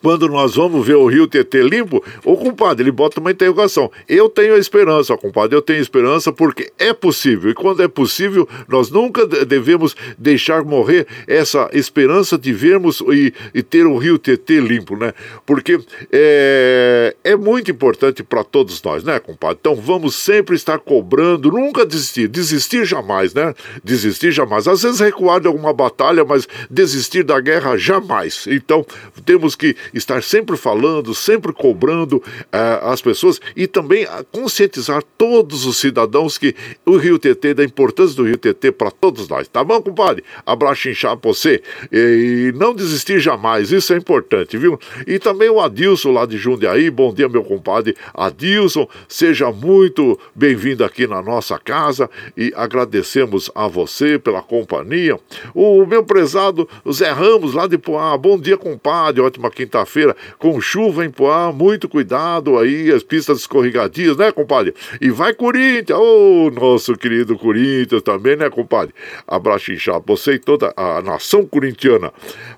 [0.00, 3.90] quando nós vamos ver o rio TT limpo, o compadre, ele bota uma interrogação.
[4.08, 7.50] Eu tenho esperança, compadre, eu tenho esperança porque é possível.
[7.50, 13.62] E quando é possível, nós nunca devemos deixar morrer essa esperança de vermos e, e
[13.62, 15.12] ter o rio TT limpo, né?
[15.46, 15.78] Porque
[16.12, 19.58] é, é muito importante para todos nós, né, compadre?
[19.60, 22.28] Então vamos sempre estar cobrando, nunca desistir.
[22.28, 23.54] Desistir jamais, né?
[23.82, 24.66] Desistir jamais.
[24.68, 28.46] Às vezes recuar de alguma batalha, mas desistir da guerra jamais.
[28.48, 28.84] Então
[29.24, 35.76] temos que estar sempre falando, sempre cobrando uh, as pessoas e também conscientizar todos os
[35.76, 36.54] cidadãos que
[36.86, 39.48] o Rio TT, da importância do Rio TT para todos nós.
[39.48, 40.24] Tá bom, compadre?
[40.46, 41.62] Abraço inchado pra você
[41.92, 44.78] e não desistir jamais, isso é importante, viu?
[45.06, 50.84] E também o Adilson lá de Jundiaí, bom dia, meu compadre Adilson, seja muito bem-vindo
[50.84, 55.18] aqui na nossa casa e agradecemos a você pela companhia.
[55.54, 60.60] O meu prezado Zé Ramos lá de Poá, bom dia, compadre, ótima quinta quinta-feira com
[60.60, 64.74] chuva em Poá, muito cuidado aí, as pistas escorregadias, né, compadre?
[65.00, 68.94] E vai Corinthians, ô, oh, nosso querido Corinthians também, né, compadre?
[69.26, 72.12] Abraço inchado, você e toda a nação corintiana.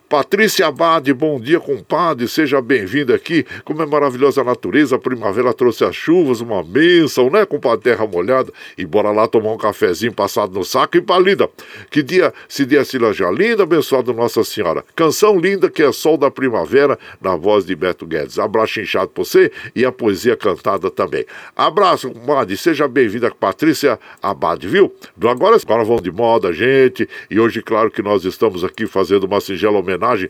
[0.08, 2.28] Patrícia Abade, bom dia, compadre.
[2.28, 3.44] Seja bem-vindo aqui.
[3.64, 7.82] Como é maravilhosa a natureza, a primavera trouxe as chuvas, uma bênção, né, compadre?
[7.82, 8.52] Terra molhada.
[8.78, 11.50] E bora lá tomar um cafezinho passado no saco e palida.
[11.90, 14.84] Que dia, se dia se já linda, abençoado Nossa Senhora.
[14.94, 18.38] Canção linda que é Sol da Primavera, na voz de Beto Guedes.
[18.38, 21.26] Abraço inchado pra você e a poesia cantada também.
[21.56, 22.56] Abraço, compadre.
[22.56, 24.94] Seja bem-vinda, Patrícia Abade, viu?
[25.20, 27.08] Agora, agora vão de moda, gente.
[27.28, 30.28] E hoje, claro que nós estamos aqui fazendo uma singela homenagem homenagem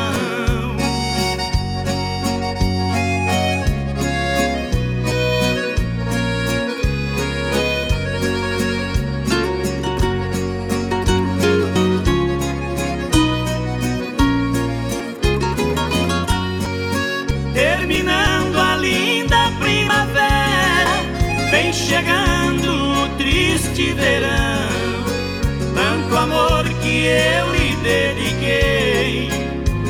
[27.11, 29.29] eu lhe dediquei,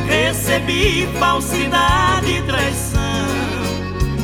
[0.07, 3.01] recebi falsidade e traição,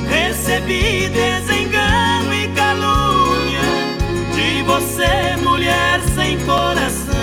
[0.09, 3.61] recebi desengano e calúnia
[4.35, 7.15] de você, mulher sem coração.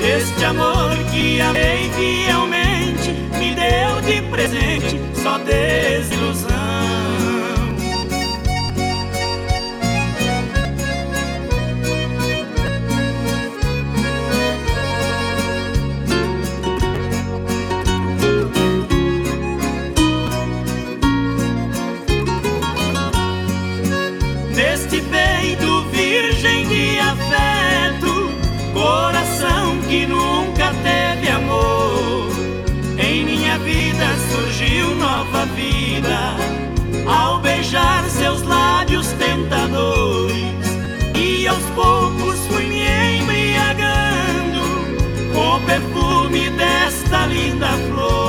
[0.00, 6.53] Este amor que amei fielmente me deu de presente só desilusão.
[47.14, 48.23] Desta linda flor.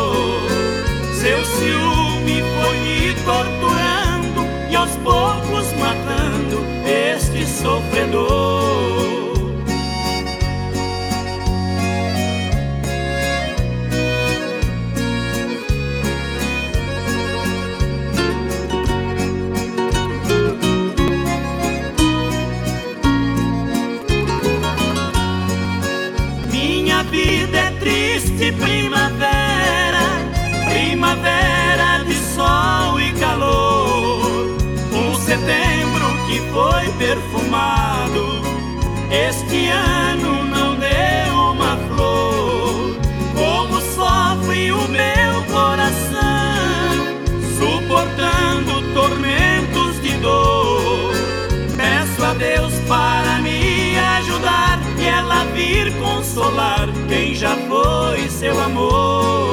[56.36, 59.48] Consolar quem já foi seu amor.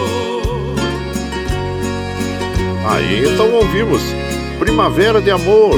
[2.91, 4.03] Aí então ouvimos
[4.59, 5.77] Primavera de Amor,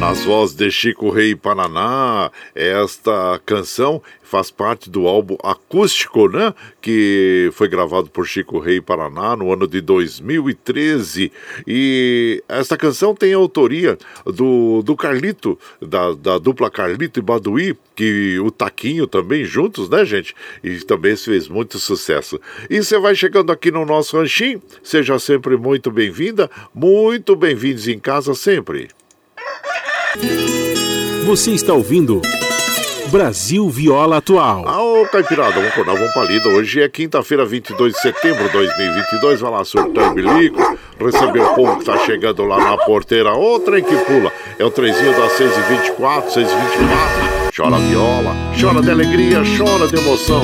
[0.00, 6.52] Nas vozes de Chico Rei Paraná, esta canção faz parte do álbum acústico, né?
[6.82, 11.32] Que foi gravado por Chico Rei Paraná no ano de 2013.
[11.66, 18.38] E esta canção tem autoria do, do Carlito, da, da dupla Carlito e Baduí, que
[18.40, 20.34] o Taquinho também juntos, né, gente?
[20.62, 22.40] E também fez muito sucesso.
[22.68, 27.98] E você vai chegando aqui no nosso ranchinho, seja sempre muito bem-vinda, muito bem-vindos em
[27.98, 28.88] casa sempre.
[31.26, 32.22] Você está ouvindo
[33.10, 34.64] Brasil Viola Atual.
[34.66, 36.48] Ah, ô Caipirada, vamos acordar, vamos palida.
[36.50, 39.40] Hoje é quinta-feira, 22 de setembro de 2022.
[39.40, 43.34] Vai lá, surtando bilico, receber o povo que tá chegando lá na porteira.
[43.34, 44.32] Ô, trem que pula.
[44.58, 47.33] É o trenzinho das 6h24, 6h24.
[47.56, 50.42] Chora viola, chora de alegria, chora de emoção.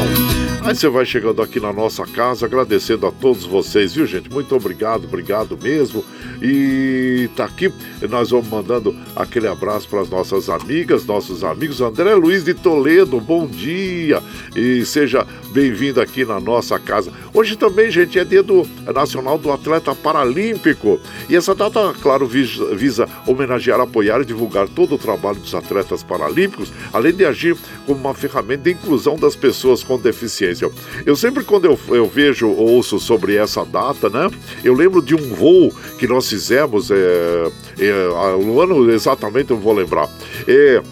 [0.63, 4.31] Aí você vai chegando aqui na nossa casa, agradecendo a todos vocês, viu, gente?
[4.31, 6.05] Muito obrigado, obrigado mesmo.
[6.41, 7.73] E tá aqui,
[8.09, 11.81] nós vamos mandando aquele abraço para as nossas amigas, nossos amigos.
[11.81, 14.23] André Luiz de Toledo, bom dia
[14.55, 17.13] e seja bem-vindo aqui na nossa casa.
[17.35, 21.01] Hoje também, gente, é dia do Nacional do Atleta Paralímpico.
[21.29, 26.73] E essa data, claro, visa, homenagear, apoiar e divulgar todo o trabalho dos atletas paralímpicos,
[26.93, 30.71] além de agir como uma ferramenta de inclusão das pessoas com deficiência.
[31.05, 34.31] Eu sempre, quando eu, eu vejo, ouço sobre essa data, né,
[34.63, 39.73] eu lembro de um voo que nós fizemos, é, é, no ano exatamente eu vou
[39.73, 40.09] lembrar.
[40.47, 40.83] É,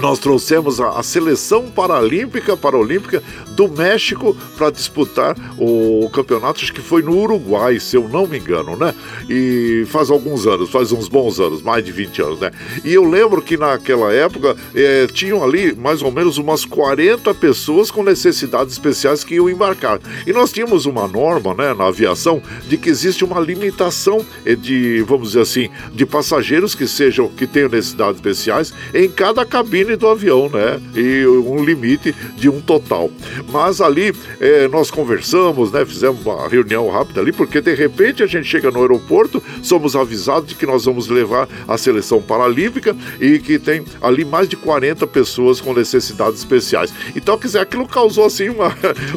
[0.00, 6.80] nós trouxemos a, a, seleção paralímpica, paralímpica do México para disputar o campeonato, acho que
[6.80, 8.94] foi no Uruguai, se eu não me engano, né?
[9.28, 12.50] E faz alguns anos, faz uns bons anos, mais de 20 anos, né?
[12.84, 17.90] E eu lembro que naquela época é, tinham ali mais ou menos umas 40 pessoas
[17.90, 20.00] com necessidades especiais que iam embarcar.
[20.26, 24.24] E nós tínhamos uma norma, né, na aviação, de que existe uma limitação
[24.60, 29.81] de, vamos dizer assim, de passageiros que sejam, que tenham necessidades especiais em cada cabine
[29.82, 30.80] cabine do avião, né?
[30.94, 33.10] E um limite de um total.
[33.50, 35.84] Mas ali é, nós conversamos, né?
[35.84, 40.48] Fizemos uma reunião rápida ali, porque de repente a gente chega no aeroporto, somos avisados
[40.48, 45.06] de que nós vamos levar a seleção paralímpica e que tem ali mais de 40
[45.06, 46.92] pessoas com necessidades especiais.
[47.16, 48.68] Então, quer dizer, aquilo causou assim uma,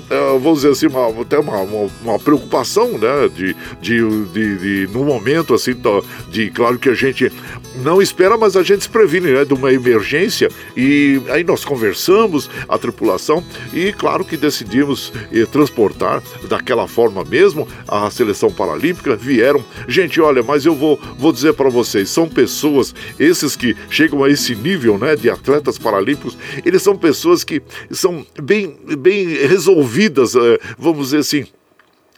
[0.09, 3.29] é, vamos dizer assim, uma, até uma, uma, uma preocupação, né?
[3.35, 5.75] De, de, de, de, no momento assim,
[6.29, 7.31] de claro que a gente
[7.75, 9.45] não espera, mas a gente se previne, né?
[9.45, 13.43] De uma emergência e aí nós conversamos, a tripulação,
[13.73, 19.15] e claro que decidimos eh, transportar daquela forma mesmo a seleção paralímpica.
[19.15, 24.23] Vieram, gente, olha, mas eu vou, vou dizer para vocês, são pessoas, esses que chegam
[24.23, 30.35] a esse nível né, de atletas paralímpicos, eles são pessoas que são bem, bem resolvidas,
[30.35, 31.45] eh, vamos dizer assim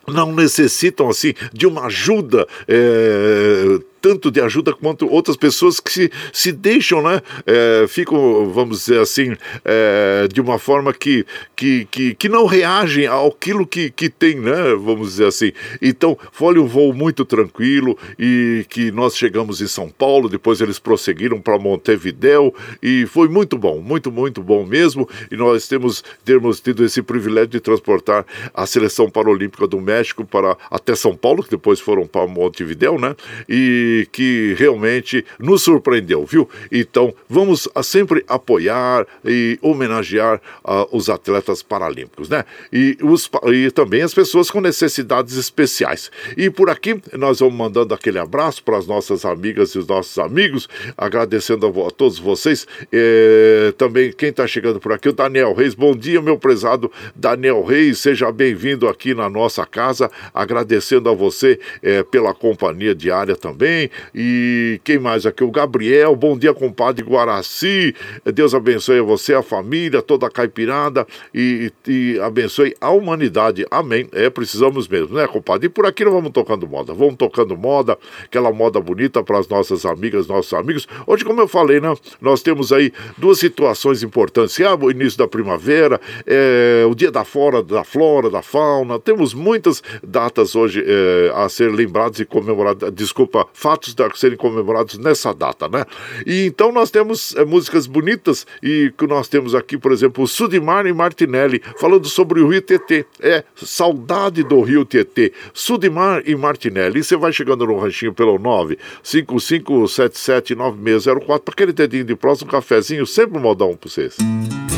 [0.07, 3.77] não necessitam assim de uma ajuda é,
[4.07, 7.21] tanto de ajuda quanto outras pessoas que se, se deixam, né?
[7.45, 9.35] É, ficam, vamos dizer assim,
[9.65, 14.73] é, de uma forma que, que, que, que não reagem àquilo que, que tem, né?
[14.79, 15.51] Vamos dizer assim.
[15.81, 20.79] Então, foi um voo muito tranquilo e que nós chegamos em São Paulo, depois eles
[20.79, 25.07] prosseguiram para Montevidéu e foi muito bom, muito, muito bom mesmo.
[25.29, 30.55] E nós temos, temos tido esse privilégio de transportar a seleção paralímpica do México para
[30.71, 33.13] até São Paulo, que depois foram para Montevidéu, né?
[33.49, 36.49] E que realmente nos surpreendeu, viu?
[36.71, 42.43] Então, vamos sempre apoiar e homenagear uh, os atletas paralímpicos, né?
[42.71, 46.11] E, os, e também as pessoas com necessidades especiais.
[46.35, 50.17] E por aqui, nós vamos mandando aquele abraço para as nossas amigas e os nossos
[50.17, 50.67] amigos,
[50.97, 52.67] agradecendo a, a todos vocês.
[52.91, 55.73] É, também quem está chegando por aqui, o Daniel Reis.
[55.73, 61.59] Bom dia, meu prezado Daniel Reis, seja bem-vindo aqui na nossa casa, agradecendo a você
[61.81, 63.89] é, pela companhia diária também também.
[64.15, 65.43] E quem mais aqui?
[65.43, 66.15] O Gabriel.
[66.15, 67.93] Bom dia, compadre Guaraci.
[68.25, 73.65] Deus abençoe você, a família, toda a caipirada e, e abençoe a humanidade.
[73.69, 74.07] Amém.
[74.11, 75.67] É, precisamos mesmo, né, compadre?
[75.67, 76.93] E por aqui não vamos tocando moda.
[76.93, 80.87] Vamos tocando moda, aquela moda bonita para as nossas amigas, nossos amigos.
[81.05, 81.93] Hoje, como eu falei, né?
[82.19, 84.59] Nós temos aí duas situações importantes.
[84.59, 88.99] É o início da primavera, é, o dia da flora, da flora, da fauna.
[88.99, 92.91] Temos muitas datas hoje é, a ser lembradas e comemoradas.
[92.93, 95.83] Desculpa, fatos a serem comemorados nessa data, né?
[96.25, 100.27] E então nós temos é, músicas bonitas e que nós temos aqui, por exemplo, o
[100.27, 103.05] Sudimar e Martinelli falando sobre o Rio Tietê.
[103.19, 105.33] É saudade do Rio Tietê.
[105.53, 106.99] Sudimar e Martinelli.
[106.99, 113.05] E você vai chegando no ranchinho pelo 955779604 para aquele dedinho de próximo, um cafezinho,
[113.05, 114.15] sempre um modão para vocês.
[114.15, 114.76] Vou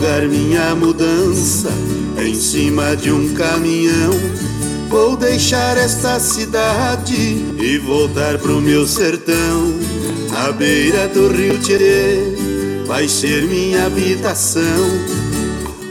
[0.00, 1.68] jogar minha mudança
[2.18, 4.10] em cima de um caminhão.
[4.88, 7.14] Vou deixar esta cidade
[7.60, 9.74] e voltar pro meu sertão.
[10.34, 12.34] À beira do rio Tirê
[12.86, 14.64] vai ser minha habitação.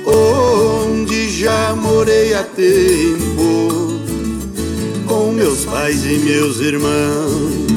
[0.07, 3.99] Onde já morei há tempo
[5.05, 7.68] com meus pais e meus irmãos.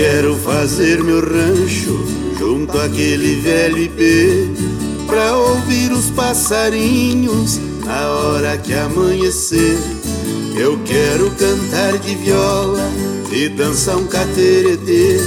[0.00, 2.06] Quero fazer meu rancho
[2.38, 4.46] junto àquele velho ipê
[5.06, 9.76] Pra ouvir os passarinhos na hora que amanhecer.
[10.56, 12.88] Eu quero cantar de viola
[13.32, 15.18] e dançar um cateretê.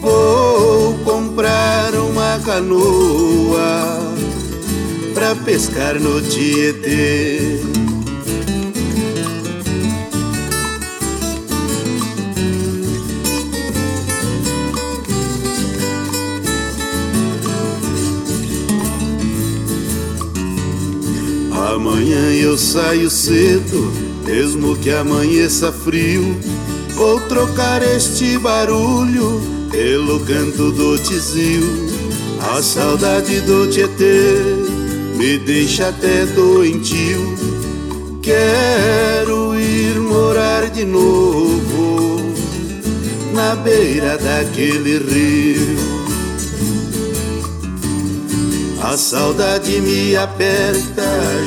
[0.00, 4.00] Vou comprar uma canoa
[5.14, 7.81] pra pescar no Tietê
[22.02, 23.92] Amanhã eu saio cedo,
[24.24, 26.36] mesmo que amanheça frio.
[26.96, 29.40] Vou trocar este barulho
[29.70, 31.62] pelo canto do tizil.
[32.40, 34.34] A saudade do Tietê
[35.14, 37.36] me deixa até doentio.
[38.20, 42.32] Quero ir morar de novo
[43.32, 45.91] na beira daquele rio.
[48.92, 51.02] A saudade me aperta,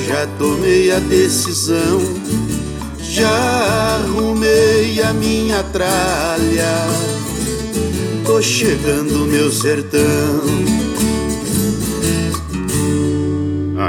[0.08, 2.02] já tomei a decisão.
[3.00, 6.88] Já arrumei a minha tralha,
[8.26, 10.85] tô chegando meu sertão.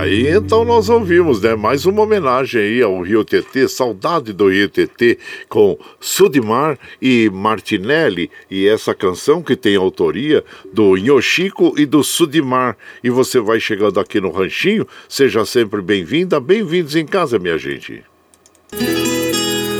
[0.07, 1.57] Aí então nós ouvimos, né?
[1.57, 8.31] Mais uma homenagem aí ao Rio TT, saudade do Rio TT, com Sudimar e Martinelli.
[8.49, 12.77] E essa canção que tem autoria do Yoshiko e do Sudimar.
[13.03, 18.05] E você vai chegando aqui no Ranchinho, seja sempre bem-vinda, bem-vindos em casa, minha gente.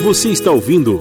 [0.03, 0.99] Você está ouvindo.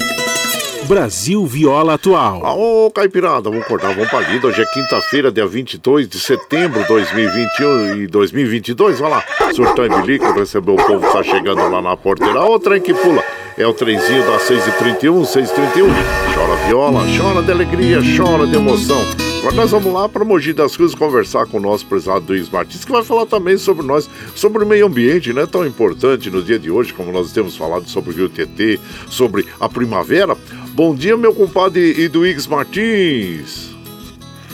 [0.85, 2.41] Brasil Viola Atual.
[2.43, 4.47] Ô, Caipirada, vamos cortar, vamos pra lida.
[4.47, 9.01] Hoje é quinta-feira, dia 22 de setembro de 2021 e 2022.
[9.01, 9.23] Olha lá,
[9.53, 12.39] surtão e bilico, recebeu o povo que tá chegando lá na porteira.
[12.43, 13.23] O trem que pula.
[13.57, 15.87] É o trenzinho das 6h31, 6h31.
[16.33, 19.01] Chora viola, chora de alegria, chora de emoção.
[19.39, 22.83] Agora nós vamos lá para Mogi das Cruzes conversar com o nosso prezado Luiz Martins,
[22.83, 25.45] que vai falar também sobre nós, sobre o meio ambiente, né?
[25.45, 28.79] Tão importante no dia de hoje, como nós temos falado sobre o Rio TT,
[29.09, 30.35] sobre a primavera.
[30.75, 33.73] Bom dia, meu compadre Iduígues Martins.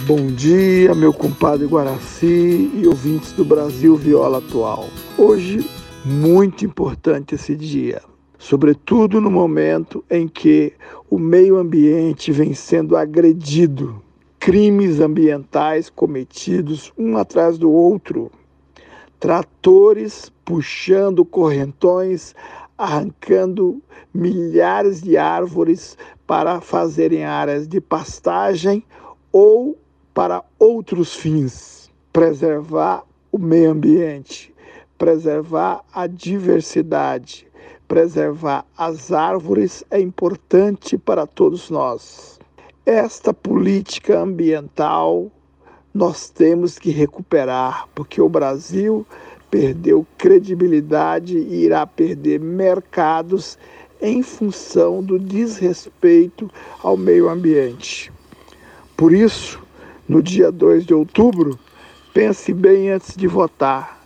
[0.05, 4.87] Bom dia, meu compadre Guaraci e ouvintes do Brasil Viola Atual.
[5.17, 5.67] Hoje,
[6.05, 8.03] muito importante esse dia,
[8.37, 10.73] sobretudo no momento em que
[11.09, 13.99] o meio ambiente vem sendo agredido
[14.39, 18.31] crimes ambientais cometidos um atrás do outro,
[19.19, 22.35] tratores puxando correntões,
[22.81, 23.79] arrancando
[24.11, 28.83] milhares de árvores para fazerem áreas de pastagem
[29.31, 29.77] ou
[30.15, 31.91] para outros fins.
[32.11, 34.51] Preservar o meio ambiente,
[34.97, 37.47] preservar a diversidade,
[37.87, 42.39] preservar as árvores é importante para todos nós.
[42.83, 45.31] Esta política ambiental
[45.93, 49.05] nós temos que recuperar, porque o Brasil
[49.51, 53.59] perdeu credibilidade e irá perder mercados
[54.01, 56.49] em função do desrespeito
[56.81, 58.11] ao meio ambiente.
[58.95, 59.61] Por isso,
[60.07, 61.59] no dia 2 de outubro,
[62.13, 64.01] pense bem antes de votar.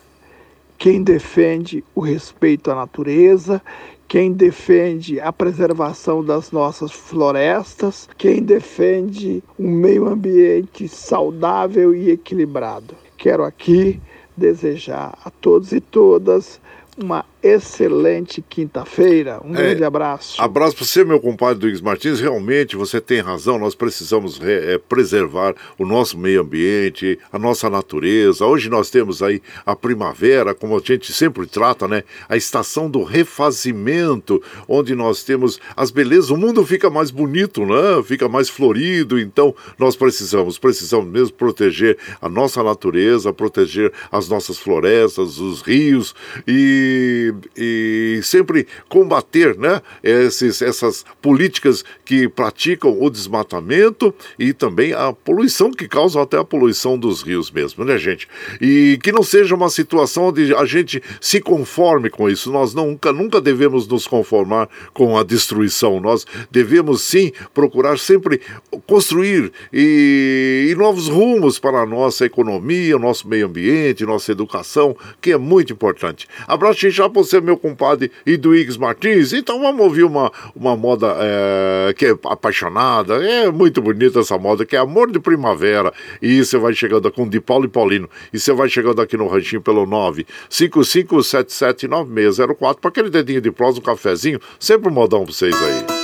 [0.78, 3.62] Quem defende o respeito à natureza,
[4.08, 12.93] quem defende a preservação das nossas florestas, quem defende um meio ambiente saudável e equilibrado.
[13.18, 14.02] Quero aqui
[14.36, 16.60] desejar a todos e todas
[16.98, 19.39] uma excelente quinta-feira.
[19.46, 20.41] Um é, grande abraço.
[20.41, 22.20] Abraço para você, meu compadre Luiz Martins.
[22.20, 28.46] Realmente você tem razão, nós precisamos é, preservar o nosso meio ambiente, a nossa natureza.
[28.46, 32.04] Hoje nós temos aí a primavera, como a gente sempre trata, né?
[32.28, 36.32] A estação do refazimento, onde nós temos as belezas.
[36.32, 38.02] O mundo fica mais bonito, né?
[38.04, 39.20] Fica mais florido.
[39.20, 46.16] Então nós precisamos, precisamos mesmo proteger a nossa natureza, proteger as nossas florestas, os rios
[46.48, 55.12] e e, sempre combater né, esses, essas políticas que praticam o desmatamento e também a
[55.12, 58.28] poluição que causa até a poluição dos rios mesmo, né, gente?
[58.62, 62.52] E que não seja uma situação onde a gente se conforme com isso.
[62.52, 66.00] Nós nunca, nunca devemos nos conformar com a destruição.
[66.00, 68.42] Nós devemos sim procurar sempre
[68.86, 75.32] construir e, e novos rumos para a nossa economia, nosso meio ambiente, nossa educação, que
[75.32, 76.28] é muito importante.
[76.48, 76.84] Abraço para
[77.26, 79.34] você, meu compadre Iduígues Martins.
[79.34, 83.16] Então vamos ouvir uma, uma moda é, que é apaixonada.
[83.16, 85.92] É muito bonita essa moda, que é Amor de Primavera.
[86.22, 88.10] E você vai chegando com de Paulo e Paulino.
[88.32, 93.82] E você vai chegando aqui no ranchinho pelo 955779604 para aquele dedinho de prosa, um
[93.82, 94.40] cafezinho.
[94.60, 95.95] Sempre um modão para vocês aí.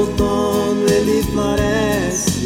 [0.00, 2.40] Outono ele floresce,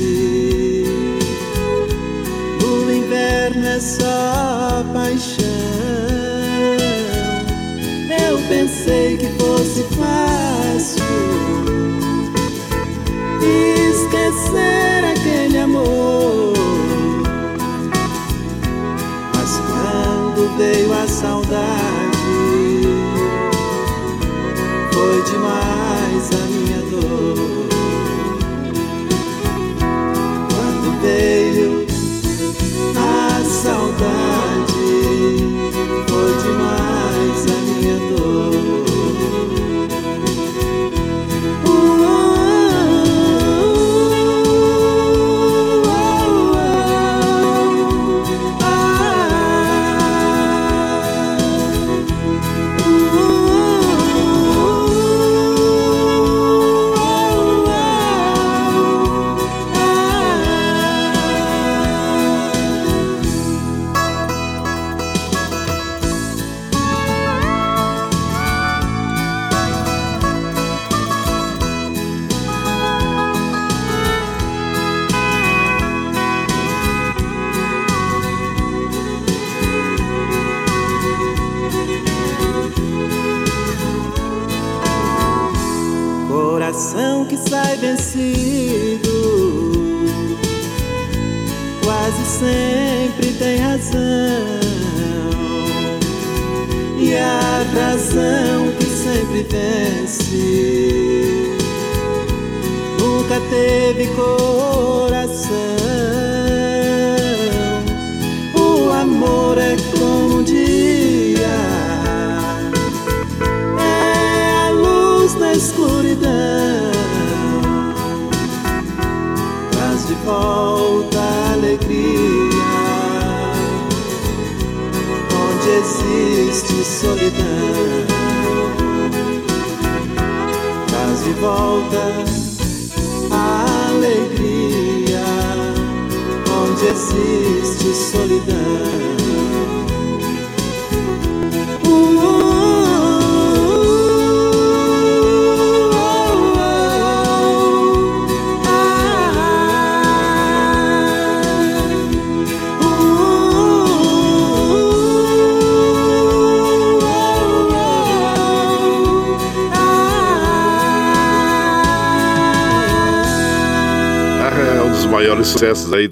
[2.60, 5.44] no inverno é só paixão.
[8.28, 11.03] Eu pensei que fosse fácil
[33.66, 33.93] a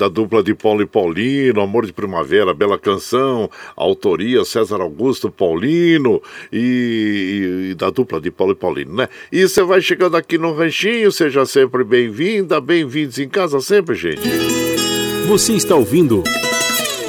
[0.03, 6.21] da dupla de Paulo e Paulino, Amor de Primavera, Bela Canção, autoria César Augusto Paulino
[6.53, 9.09] e, e da dupla de Paulo e Paulino, né?
[9.31, 14.29] E você vai chegando aqui no Ranchinho, seja sempre bem-vinda, bem-vindos em casa sempre, gente.
[15.29, 16.25] Você está ouvindo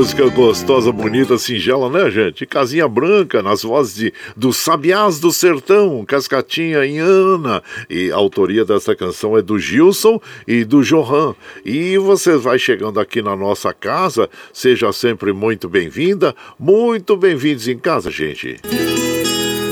[0.00, 2.46] Música gostosa, bonita, singela, né, gente?
[2.46, 7.62] Casinha Branca, nas vozes de, do Sabiás do Sertão, Cascatinha e Ana.
[7.90, 10.18] E a autoria dessa canção é do Gilson
[10.48, 11.34] e do Johan.
[11.66, 17.76] E você vai chegando aqui na nossa casa, seja sempre muito bem-vinda, muito bem-vindos em
[17.76, 18.58] casa, gente.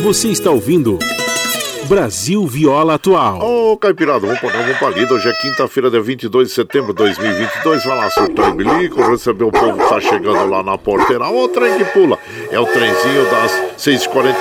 [0.03, 0.99] Você está ouvindo.
[1.89, 3.41] Brasil Viola Atual.
[3.41, 5.15] Ô, oh, Caipirada, vamos para vamos pra lida.
[5.15, 7.83] Hoje é quinta-feira, dia 22 de setembro de 2022.
[7.83, 11.27] Vai lá, surtar o bilico, receber o povo que tá chegando lá na porteira.
[11.31, 12.19] O trem que pula.
[12.51, 14.39] É o trenzinho das 6h44,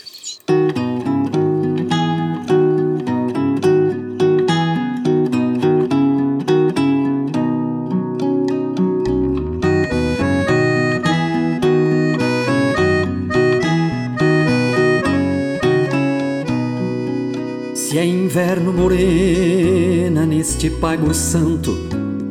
[18.38, 21.76] Inverno morena neste pago santo,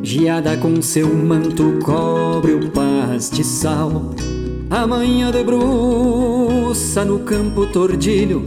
[0.02, 4.14] geada com seu manto cobre o pastiçal.
[4.70, 8.42] Amanhã debruça no campo tordilho,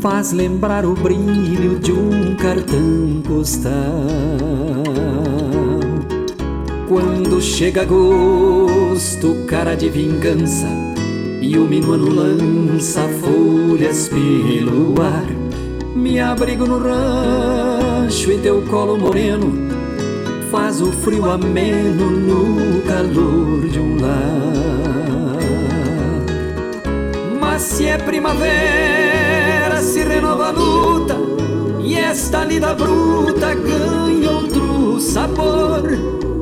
[0.00, 3.74] faz lembrar o brilho de um cartão postal.
[6.88, 10.68] Quando chega agosto, cara de vingança,
[11.42, 15.45] e o minuano lança folhas pelo ar
[15.96, 19.50] me abrigo no rancho e teu colo moreno
[20.50, 25.38] faz o frio ameno no calor de um lar.
[27.40, 31.16] Mas se é primavera, se renova a luta
[31.80, 35.82] e esta lida bruta ganha outro sabor.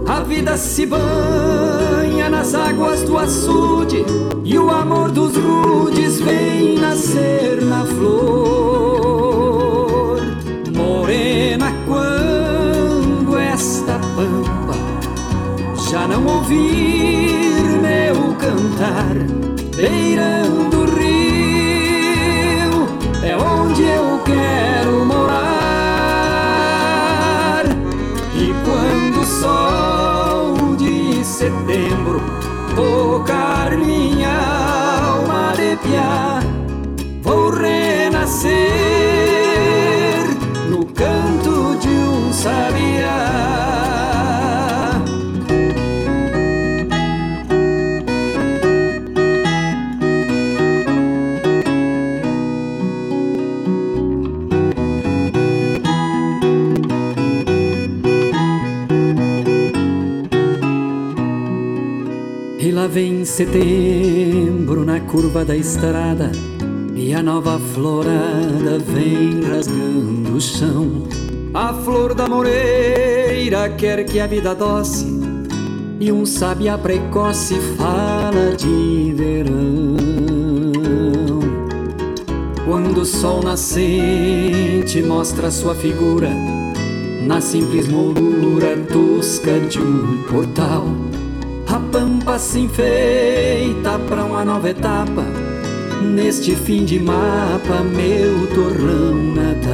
[0.06, 4.04] A vida se banha nas águas do açude
[4.44, 8.63] e o amor dos rudes vem nascer na flor
[14.14, 14.74] pampa.
[15.90, 19.14] Já não ouvir meu cantar
[19.76, 20.73] beirando
[62.94, 66.30] Vem setembro na curva da estrada
[66.94, 71.02] E a nova florada vem rasgando o chão.
[71.52, 75.06] A flor da moreira quer que a vida doce
[75.98, 79.96] E um sábia precoce fala de verão.
[82.64, 86.30] Quando o sol nascente mostra sua figura
[87.26, 90.86] Na simples moldura tosca de um portal
[92.34, 95.22] A pampa se enfeita pra uma nova etapa
[96.02, 99.72] neste fim de mapa, meu torrão natal.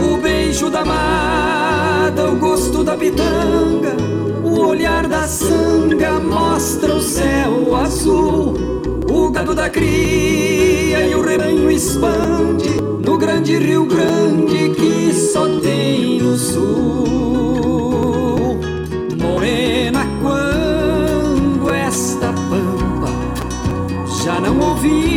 [0.00, 3.96] O beijo da amada, o gosto da pitanga,
[4.44, 8.54] o olhar da sanga mostra o céu azul.
[9.10, 16.20] O gado da cria e o rebanho expande no grande Rio Grande que só tem
[16.20, 17.05] no sul.
[24.46, 25.15] Não ouvir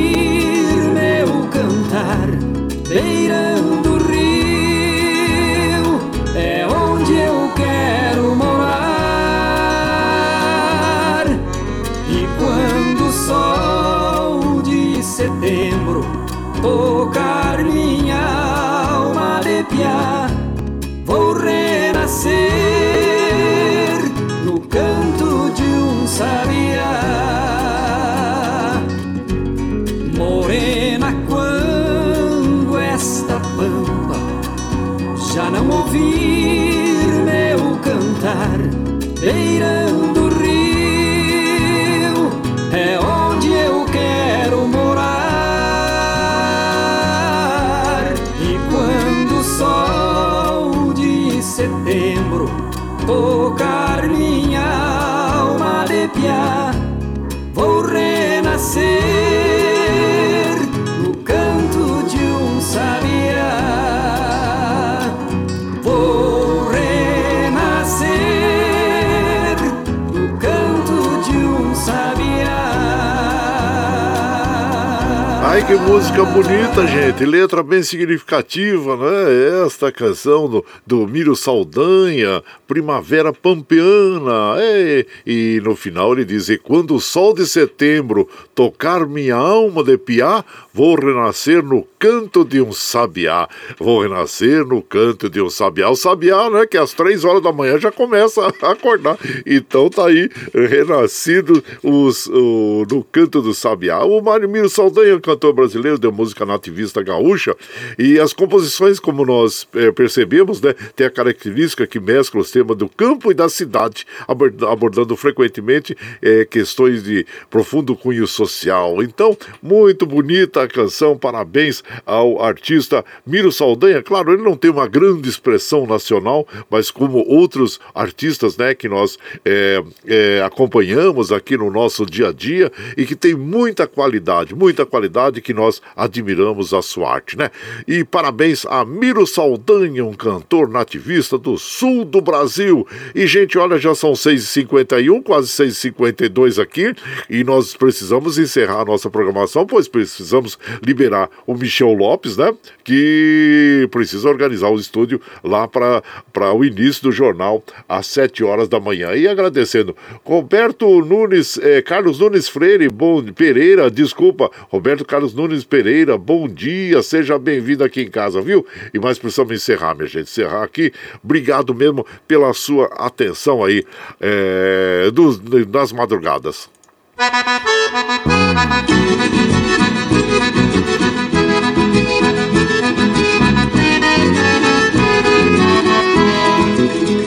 [75.70, 77.24] que música bonita, gente.
[77.24, 79.66] Letra bem significativa, né?
[79.68, 84.56] Esta canção do, do Miro Saldanha, Primavera Pampeana.
[84.58, 89.84] É, e no final ele diz: E quando o sol de setembro tocar minha alma
[89.84, 90.44] de piá,
[90.74, 93.48] vou renascer no canto de um sabiá.
[93.78, 95.92] Vou renascer no canto de um sabiá.
[95.92, 96.66] O sabiá, né?
[96.66, 99.20] Que às três horas da manhã já começa a acordar.
[99.46, 104.04] Então tá aí, renascido os, o, no canto do sabiá.
[104.04, 107.56] O Mário Miro Saldanha, cantor brasileiro de música nativista gaúcha.
[107.98, 110.74] E as composições, como nós eh, percebemos, né?
[110.96, 116.46] Tem a característica que mescla os temas do campo e da cidade, abordando, frequentemente eh,
[116.50, 119.02] questões de profundo cunho social.
[119.04, 124.02] Então, muito bonita a canção, parabéns ao artista Miro Saldanha.
[124.02, 129.18] Claro, ele não tem uma grande expressão nacional, mas como outros artistas, né, que nós
[129.46, 134.86] é, é, acompanhamos aqui no nosso dia a dia e que tem muita qualidade, muita
[134.86, 137.50] qualidade que nós admiramos a sua arte, né?
[137.88, 142.86] E parabéns a Miro Saldanha, um cantor nativista do sul do Brasil.
[143.16, 146.94] E, gente, olha, já são 6h51, quase 6h52 aqui,
[147.28, 152.54] e nós precisamos encerrar a nossa programação, pois precisamos liberar o Michel Lopes, né?
[152.84, 158.80] Que precisa organizar o estúdio lá para o início do jornal às 7 horas da
[158.80, 159.16] manhã.
[159.16, 166.18] E agradecendo Roberto Nunes, eh, Carlos Nunes Freire, bom Pereira, desculpa, Roberto Carlos Nunes Pereira,
[166.18, 168.66] bom dia, seja bem-vindo aqui em casa, viu?
[168.94, 170.92] E mais precisamos encerrar, minha gente, encerrar aqui.
[171.24, 173.84] Obrigado mesmo pela sua atenção aí
[174.20, 176.70] eh, dos, das madrugadas.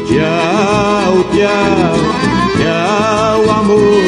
[0.06, 1.96] Tchau, tchau,
[2.56, 4.02] tchau, amor.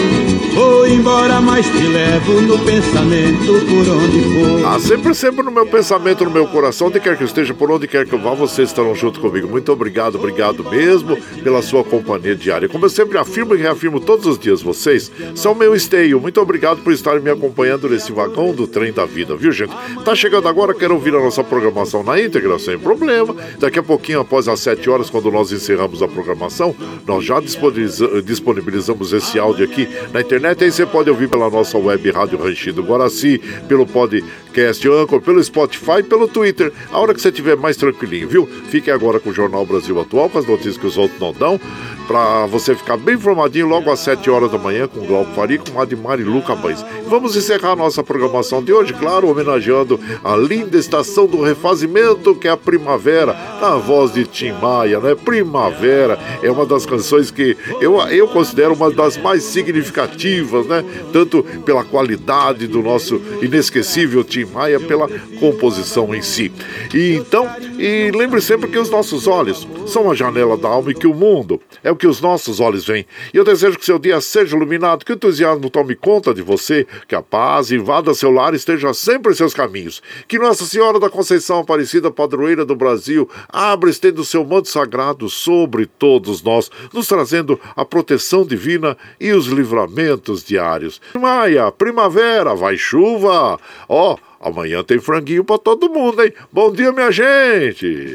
[0.55, 4.67] Vou embora, mas te levo no pensamento por onde for.
[4.67, 7.71] Ah, sempre, sempre no meu pensamento, no meu coração, onde quer que eu esteja, por
[7.71, 9.47] onde quer que eu vá, vocês estarão junto comigo.
[9.49, 12.69] Muito obrigado, obrigado mesmo pela sua companhia diária.
[12.69, 16.19] Como eu sempre afirmo e reafirmo todos os dias, vocês são meu esteio.
[16.21, 19.73] Muito obrigado por estarem me acompanhando nesse vagão do trem da vida, viu, gente?
[20.05, 23.37] Tá chegando agora, quero ouvir a nossa programação na íntegra, sem problema.
[23.59, 26.75] Daqui a pouquinho, após as 7 horas, quando nós encerramos a programação,
[27.07, 30.65] nós já disponibiliza- disponibilizamos esse áudio aqui na internet.
[30.65, 36.03] Aí você pode ouvir pela nossa web Rádio Ranchido Guaraci, pelo podcast Anchor, pelo Spotify,
[36.09, 36.73] pelo Twitter.
[36.93, 38.47] A hora que você estiver mais tranquilinho, viu?
[38.69, 41.61] Fique agora com o Jornal Brasil Atual, com as notícias que os outros não dão,
[42.07, 45.81] para você ficar bem informadinho logo às 7 horas da manhã com Glauco Fari, com
[45.81, 46.85] a de Marilu Cabães.
[47.09, 52.47] Vamos encerrar a nossa programação de hoje, claro, homenageando a linda estação do refazimento, que
[52.47, 55.15] é a Primavera, na voz de Tim Maia, né?
[55.15, 60.85] Primavera é uma das canções que eu, eu considero uma das mais significativas, né?
[61.13, 65.09] Tanto pela qualidade do nosso inesquecível Tim Maia, pela
[65.39, 66.51] composição em si.
[66.93, 67.49] E então,
[67.79, 71.15] e lembre sempre que os nossos olhos são a janela da alma e que o
[71.15, 73.07] mundo é o que os nossos olhos veem.
[73.33, 76.85] E eu desejo que seu dia seja iluminado, que o entusiasmo tome conta de você,
[77.07, 80.03] que a paz invada seu lar e esteja sempre em seus caminhos.
[80.27, 85.29] Que Nossa Senhora da Conceição Aparecida, padroeira do Brasil, abra estendo o seu manto sagrado
[85.29, 91.01] sobre todos nós, nos trazendo a proteção divina e os livramentos diários.
[91.15, 93.61] Maia, primavera, vai chuva.
[93.87, 96.33] Ó, amanhã tem franguinho para todo mundo, hein?
[96.51, 98.15] Bom dia, minha gente!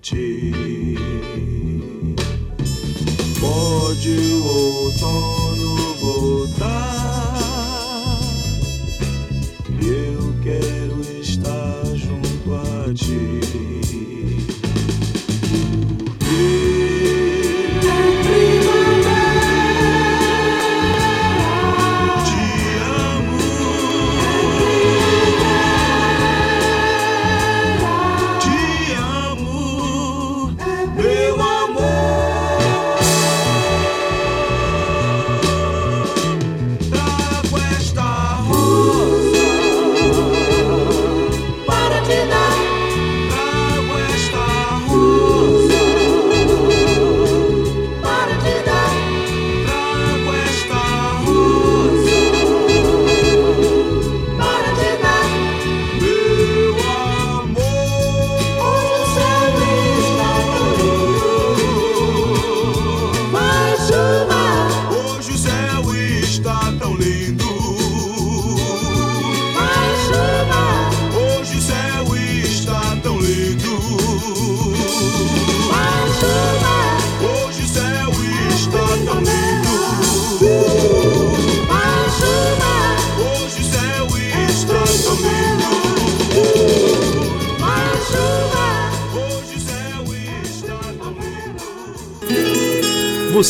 [0.00, 0.96] Ti.
[3.38, 7.38] Pode o outono voltar,
[9.80, 13.31] eu quero estar junto a ti.